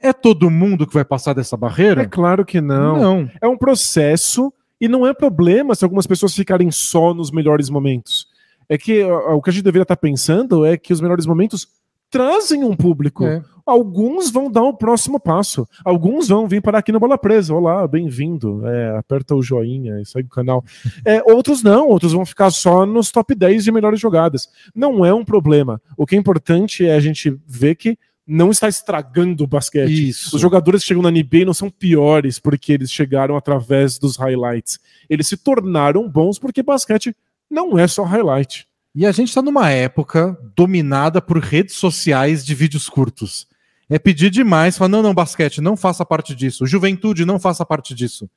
é 0.00 0.12
todo 0.12 0.50
mundo 0.50 0.86
que 0.86 0.94
vai 0.94 1.04
passar 1.04 1.34
dessa 1.34 1.56
barreira? 1.56 2.02
É 2.02 2.06
claro 2.06 2.44
que 2.44 2.60
não. 2.60 3.00
Não. 3.00 3.30
É 3.40 3.48
um 3.48 3.58
processo 3.58 4.52
e 4.80 4.86
não 4.86 5.06
é 5.06 5.12
problema 5.12 5.74
se 5.74 5.84
algumas 5.84 6.06
pessoas 6.06 6.34
ficarem 6.34 6.70
só 6.70 7.12
nos 7.12 7.30
melhores 7.30 7.68
momentos. 7.68 8.28
É 8.68 8.78
que 8.78 9.02
o 9.02 9.42
que 9.42 9.50
a 9.50 9.52
gente 9.52 9.64
deveria 9.64 9.82
estar 9.82 9.96
pensando 9.96 10.64
é 10.64 10.76
que 10.76 10.92
os 10.92 11.00
melhores 11.00 11.26
momentos 11.26 11.66
trazem 12.10 12.64
um 12.64 12.74
público. 12.74 13.24
É. 13.24 13.42
Alguns 13.66 14.30
vão 14.30 14.50
dar 14.50 14.62
o 14.62 14.72
próximo 14.72 15.20
passo. 15.20 15.68
Alguns 15.84 16.28
vão 16.28 16.48
vir 16.48 16.62
parar 16.62 16.78
aqui 16.78 16.90
no 16.90 16.98
Bola 16.98 17.18
Presa. 17.18 17.54
Olá, 17.54 17.86
bem-vindo. 17.86 18.66
É, 18.66 18.96
aperta 18.96 19.34
o 19.34 19.42
joinha 19.42 20.00
e 20.00 20.06
segue 20.06 20.26
o 20.26 20.30
canal. 20.30 20.64
É, 21.04 21.22
outros 21.22 21.62
não, 21.62 21.88
outros 21.88 22.12
vão 22.12 22.24
ficar 22.24 22.50
só 22.50 22.86
nos 22.86 23.10
top 23.10 23.34
10 23.34 23.64
de 23.64 23.72
melhores 23.72 24.00
jogadas. 24.00 24.48
Não 24.74 25.04
é 25.04 25.12
um 25.12 25.24
problema. 25.24 25.82
O 25.98 26.06
que 26.06 26.16
é 26.16 26.18
importante 26.18 26.86
é 26.86 26.94
a 26.94 27.00
gente 27.00 27.38
ver 27.46 27.74
que 27.74 27.98
não 28.26 28.50
está 28.50 28.68
estragando 28.68 29.44
o 29.44 29.46
basquete. 29.46 30.10
Isso. 30.10 30.36
Os 30.36 30.42
jogadores 30.42 30.82
que 30.82 30.88
chegam 30.88 31.02
na 31.02 31.10
NBA 31.10 31.46
não 31.46 31.54
são 31.54 31.70
piores 31.70 32.38
porque 32.38 32.74
eles 32.74 32.90
chegaram 32.90 33.36
através 33.36 33.98
dos 33.98 34.16
highlights. 34.16 34.78
Eles 35.08 35.26
se 35.26 35.36
tornaram 35.36 36.08
bons 36.08 36.38
porque 36.38 36.62
basquete 36.62 37.16
não 37.50 37.78
é 37.78 37.88
só 37.88 38.02
highlight. 38.02 38.67
E 38.94 39.06
a 39.06 39.12
gente 39.12 39.28
está 39.28 39.42
numa 39.42 39.70
época 39.70 40.36
dominada 40.56 41.20
por 41.20 41.38
redes 41.38 41.76
sociais 41.76 42.44
de 42.44 42.54
vídeos 42.54 42.88
curtos. 42.88 43.46
É 43.88 43.98
pedir 43.98 44.30
demais, 44.30 44.76
falar, 44.76 44.88
não, 44.88 45.02
não, 45.02 45.14
basquete, 45.14 45.60
não 45.60 45.76
faça 45.76 46.04
parte 46.04 46.34
disso. 46.34 46.66
Juventude, 46.66 47.24
não 47.24 47.38
faça 47.38 47.64
parte 47.64 47.94
disso. 47.94 48.28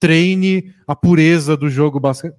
Treine 0.00 0.74
a 0.86 0.96
pureza 0.96 1.56
do 1.56 1.68
jogo 1.68 2.00
basquete. 2.00 2.34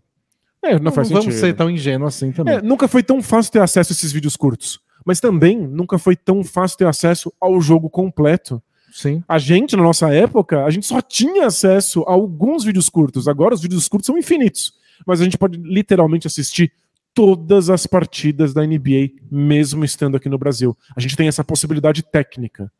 É, 0.61 0.73
não, 0.73 0.85
não 0.85 0.91
faz 0.91 1.09
vamos 1.09 1.25
sentido. 1.25 1.39
ser 1.39 1.53
tão 1.53 1.69
ingênuo 1.69 2.07
assim 2.07 2.31
também. 2.31 2.55
É, 2.55 2.61
nunca 2.61 2.87
foi 2.87 3.03
tão 3.03 3.21
fácil 3.21 3.51
ter 3.51 3.61
acesso 3.61 3.91
a 3.91 3.95
esses 3.95 4.11
vídeos 4.11 4.35
curtos 4.35 4.81
mas 5.07 5.21
também 5.21 5.57
nunca 5.57 5.97
foi 5.97 6.17
tão 6.17 6.43
fácil 6.43 6.79
ter 6.79 6.85
acesso 6.85 7.31
ao 7.39 7.61
jogo 7.61 7.89
completo. 7.89 8.61
Sim. 8.91 9.23
A 9.25 9.39
gente, 9.39 9.73
na 9.73 9.81
nossa 9.81 10.13
época, 10.13 10.65
a 10.65 10.69
gente 10.69 10.85
só 10.85 11.01
tinha 11.01 11.47
acesso 11.47 12.03
a 12.03 12.11
alguns 12.11 12.65
vídeos 12.65 12.89
curtos. 12.89 13.25
Agora 13.25 13.55
os 13.55 13.61
vídeos 13.61 13.87
curtos 13.87 14.05
são 14.05 14.17
infinitos. 14.17 14.73
Mas 15.05 15.21
a 15.21 15.23
gente 15.23 15.37
pode 15.37 15.57
literalmente 15.59 16.27
assistir 16.27 16.73
todas 17.17 17.71
as 17.71 17.87
partidas 17.87 18.53
da 18.53 18.63
NBA, 18.63 19.09
mesmo 19.31 19.83
estando 19.83 20.15
aqui 20.15 20.29
no 20.29 20.37
Brasil. 20.37 20.77
A 20.95 20.99
gente 20.99 21.17
tem 21.17 21.27
essa 21.27 21.43
possibilidade 21.43 22.03
técnica. 22.03 22.71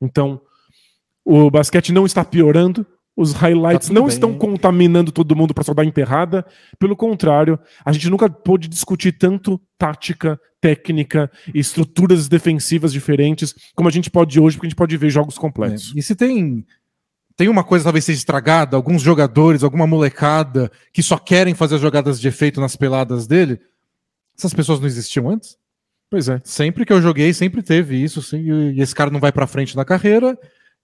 Então, 0.00 0.40
o 1.22 1.50
basquete 1.50 1.92
não 1.92 2.06
está 2.06 2.24
piorando, 2.24 2.86
os 3.14 3.34
highlights 3.34 3.88
tá 3.88 3.94
não 3.94 4.04
bem. 4.04 4.08
estão 4.08 4.32
contaminando 4.32 5.12
todo 5.12 5.36
mundo 5.36 5.52
para 5.52 5.62
só 5.62 5.74
dar 5.74 5.84
enterrada. 5.84 6.42
Pelo 6.78 6.96
contrário, 6.96 7.58
a 7.84 7.92
gente 7.92 8.08
nunca 8.08 8.30
pôde 8.30 8.66
discutir 8.66 9.12
tanto 9.12 9.60
tática, 9.76 10.40
técnica 10.58 11.30
e 11.54 11.60
estruturas 11.60 12.28
defensivas 12.28 12.94
diferentes 12.94 13.54
como 13.74 13.90
a 13.90 13.92
gente 13.92 14.10
pode 14.10 14.40
hoje, 14.40 14.56
porque 14.56 14.68
a 14.68 14.70
gente 14.70 14.78
pode 14.78 14.96
ver 14.96 15.10
jogos 15.10 15.36
completos. 15.36 15.92
É. 15.94 15.98
E 15.98 16.02
se 16.02 16.16
tem 16.16 16.64
tem 17.36 17.48
uma 17.48 17.64
coisa 17.64 17.84
talvez 17.84 18.06
seja 18.06 18.18
estragada, 18.18 18.74
alguns 18.74 19.02
jogadores, 19.02 19.62
alguma 19.62 19.86
molecada 19.86 20.72
que 20.94 21.02
só 21.02 21.18
querem 21.18 21.54
fazer 21.54 21.74
as 21.74 21.80
jogadas 21.82 22.18
de 22.18 22.28
efeito 22.28 22.58
nas 22.58 22.74
peladas 22.74 23.26
dele, 23.26 23.60
essas 24.42 24.54
pessoas 24.54 24.80
não 24.80 24.86
existiam 24.86 25.30
antes? 25.30 25.56
Pois 26.10 26.28
é. 26.28 26.40
Sempre 26.44 26.84
que 26.84 26.92
eu 26.92 27.00
joguei, 27.00 27.32
sempre 27.32 27.62
teve 27.62 27.96
isso, 27.96 28.20
assim, 28.20 28.72
e 28.74 28.80
esse 28.80 28.94
cara 28.94 29.10
não 29.10 29.20
vai 29.20 29.32
para 29.32 29.46
frente 29.46 29.74
na 29.74 29.84
carreira. 29.84 30.38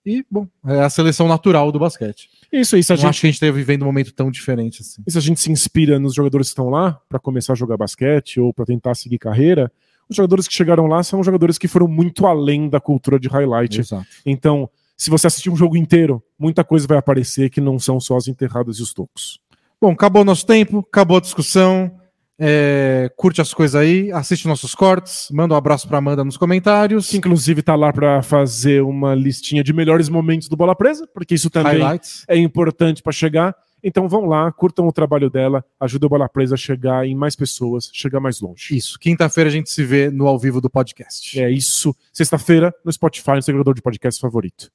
E, 0.07 0.25
bom, 0.31 0.47
é 0.67 0.81
a 0.81 0.89
seleção 0.89 1.29
natural 1.29 1.71
do 1.71 1.79
basquete. 1.79 2.31
Isso, 2.51 2.77
isso. 2.79 2.93
A 2.93 2.97
não 2.97 3.03
gente... 3.03 3.11
acho 3.11 3.21
que 3.21 3.27
a 3.27 3.29
gente 3.29 3.35
esteja 3.35 3.53
vivendo 3.53 3.83
um 3.83 3.87
momento 3.87 4.13
tão 4.15 4.31
diferente 4.31 4.81
assim. 4.81 5.03
Isso 5.07 5.19
a 5.19 5.21
gente 5.21 5.39
se 5.39 5.53
inspira 5.53 5.99
nos 5.99 6.15
jogadores 6.15 6.47
que 6.47 6.53
estão 6.53 6.71
lá 6.71 6.99
para 7.09 7.19
começar 7.19 7.53
a 7.53 7.57
jogar 7.57 7.77
basquete 7.77 8.41
ou 8.41 8.55
para 8.55 8.65
tentar 8.65 8.95
seguir 8.95 9.19
carreira. 9.19 9.71
Os 10.09 10.17
jogadores 10.17 10.49
que 10.49 10.55
chegaram 10.55 10.87
lá 10.87 11.03
são 11.03 11.23
jogadores 11.23 11.59
que 11.59 11.69
foram 11.69 11.87
muito 11.87 12.27
além 12.27 12.71
da 12.71 12.81
cultura 12.81 13.21
de 13.21 13.29
highlight. 13.29 13.81
Exato. 13.81 14.07
Então, 14.25 14.71
se 14.97 15.11
você 15.11 15.27
assistir 15.27 15.51
um 15.51 15.57
jogo 15.57 15.77
inteiro, 15.77 16.23
muita 16.39 16.65
coisa 16.65 16.87
vai 16.87 16.97
aparecer 16.97 17.51
que 17.51 17.61
não 17.61 17.79
são 17.79 18.01
só 18.01 18.17
as 18.17 18.29
enterradas 18.29 18.79
e 18.79 18.83
os 18.83 18.95
tocos. 18.95 19.41
Bom, 19.81 19.93
acabou 19.93 20.25
nosso 20.25 20.47
tempo, 20.47 20.79
acabou 20.79 21.19
a 21.19 21.21
discussão. 21.21 22.01
É, 22.41 23.11
curte 23.17 23.41
as 23.41 23.53
coisas 23.53 23.75
aí, 23.75 24.13
assiste 24.13 24.47
nossos 24.47 24.73
cortes, 24.73 25.29
manda 25.33 25.55
um 25.55 25.57
abraço 25.57 25.89
pra 25.89 25.99
Amanda 25.99 26.25
nos 26.25 26.37
comentários. 26.37 27.09
Que 27.09 27.17
inclusive 27.17 27.63
tá 27.63 27.75
lá 27.75 27.93
para 27.93 28.23
fazer 28.23 28.83
uma 28.83 29.15
listinha 29.15 29.65
de 29.65 29.73
melhores 29.73 30.09
momentos 30.09 30.49
do 30.49 30.57
Bola 30.57 30.77
Presa, 30.77 31.07
porque 31.13 31.35
isso 31.35 31.51
também 31.51 31.81
Highlights. 31.81 32.25
é 32.29 32.37
importante 32.37 33.03
para 33.03 33.13
chegar. 33.13 33.57
Então 33.83 34.09
vão 34.09 34.27
lá, 34.27 34.51
curtam 34.53 34.87
o 34.87 34.93
trabalho 34.93 35.31
dela, 35.31 35.65
ajuda 35.81 36.07
o 36.07 36.09
Bola 36.09 36.29
Presa 36.29 36.55
a 36.55 36.59
chegar 36.59 37.07
em 37.07 37.15
mais 37.15 37.37
pessoas, 37.37 37.91
chegar 37.93 38.21
mais 38.21 38.41
longe. 38.41 38.77
Isso. 38.77 38.99
Quinta-feira 38.99 39.49
a 39.49 39.53
gente 39.53 39.71
se 39.71 39.85
vê 39.85 40.11
no 40.11 40.27
ao 40.27 40.39
vivo 40.39 40.61
do 40.61 40.71
podcast. 40.71 41.41
É 41.41 41.51
isso. 41.51 41.95
Sexta-feira 42.13 42.75
no 42.85 42.93
Spotify, 42.93 43.33
no 43.37 43.43
seu 43.43 43.75
de 43.75 43.83
podcast 43.83 44.21
favorito. 44.21 44.71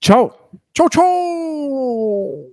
Tchau. 0.00 0.50
Tchau, 0.72 0.88
tchau. 0.88 2.51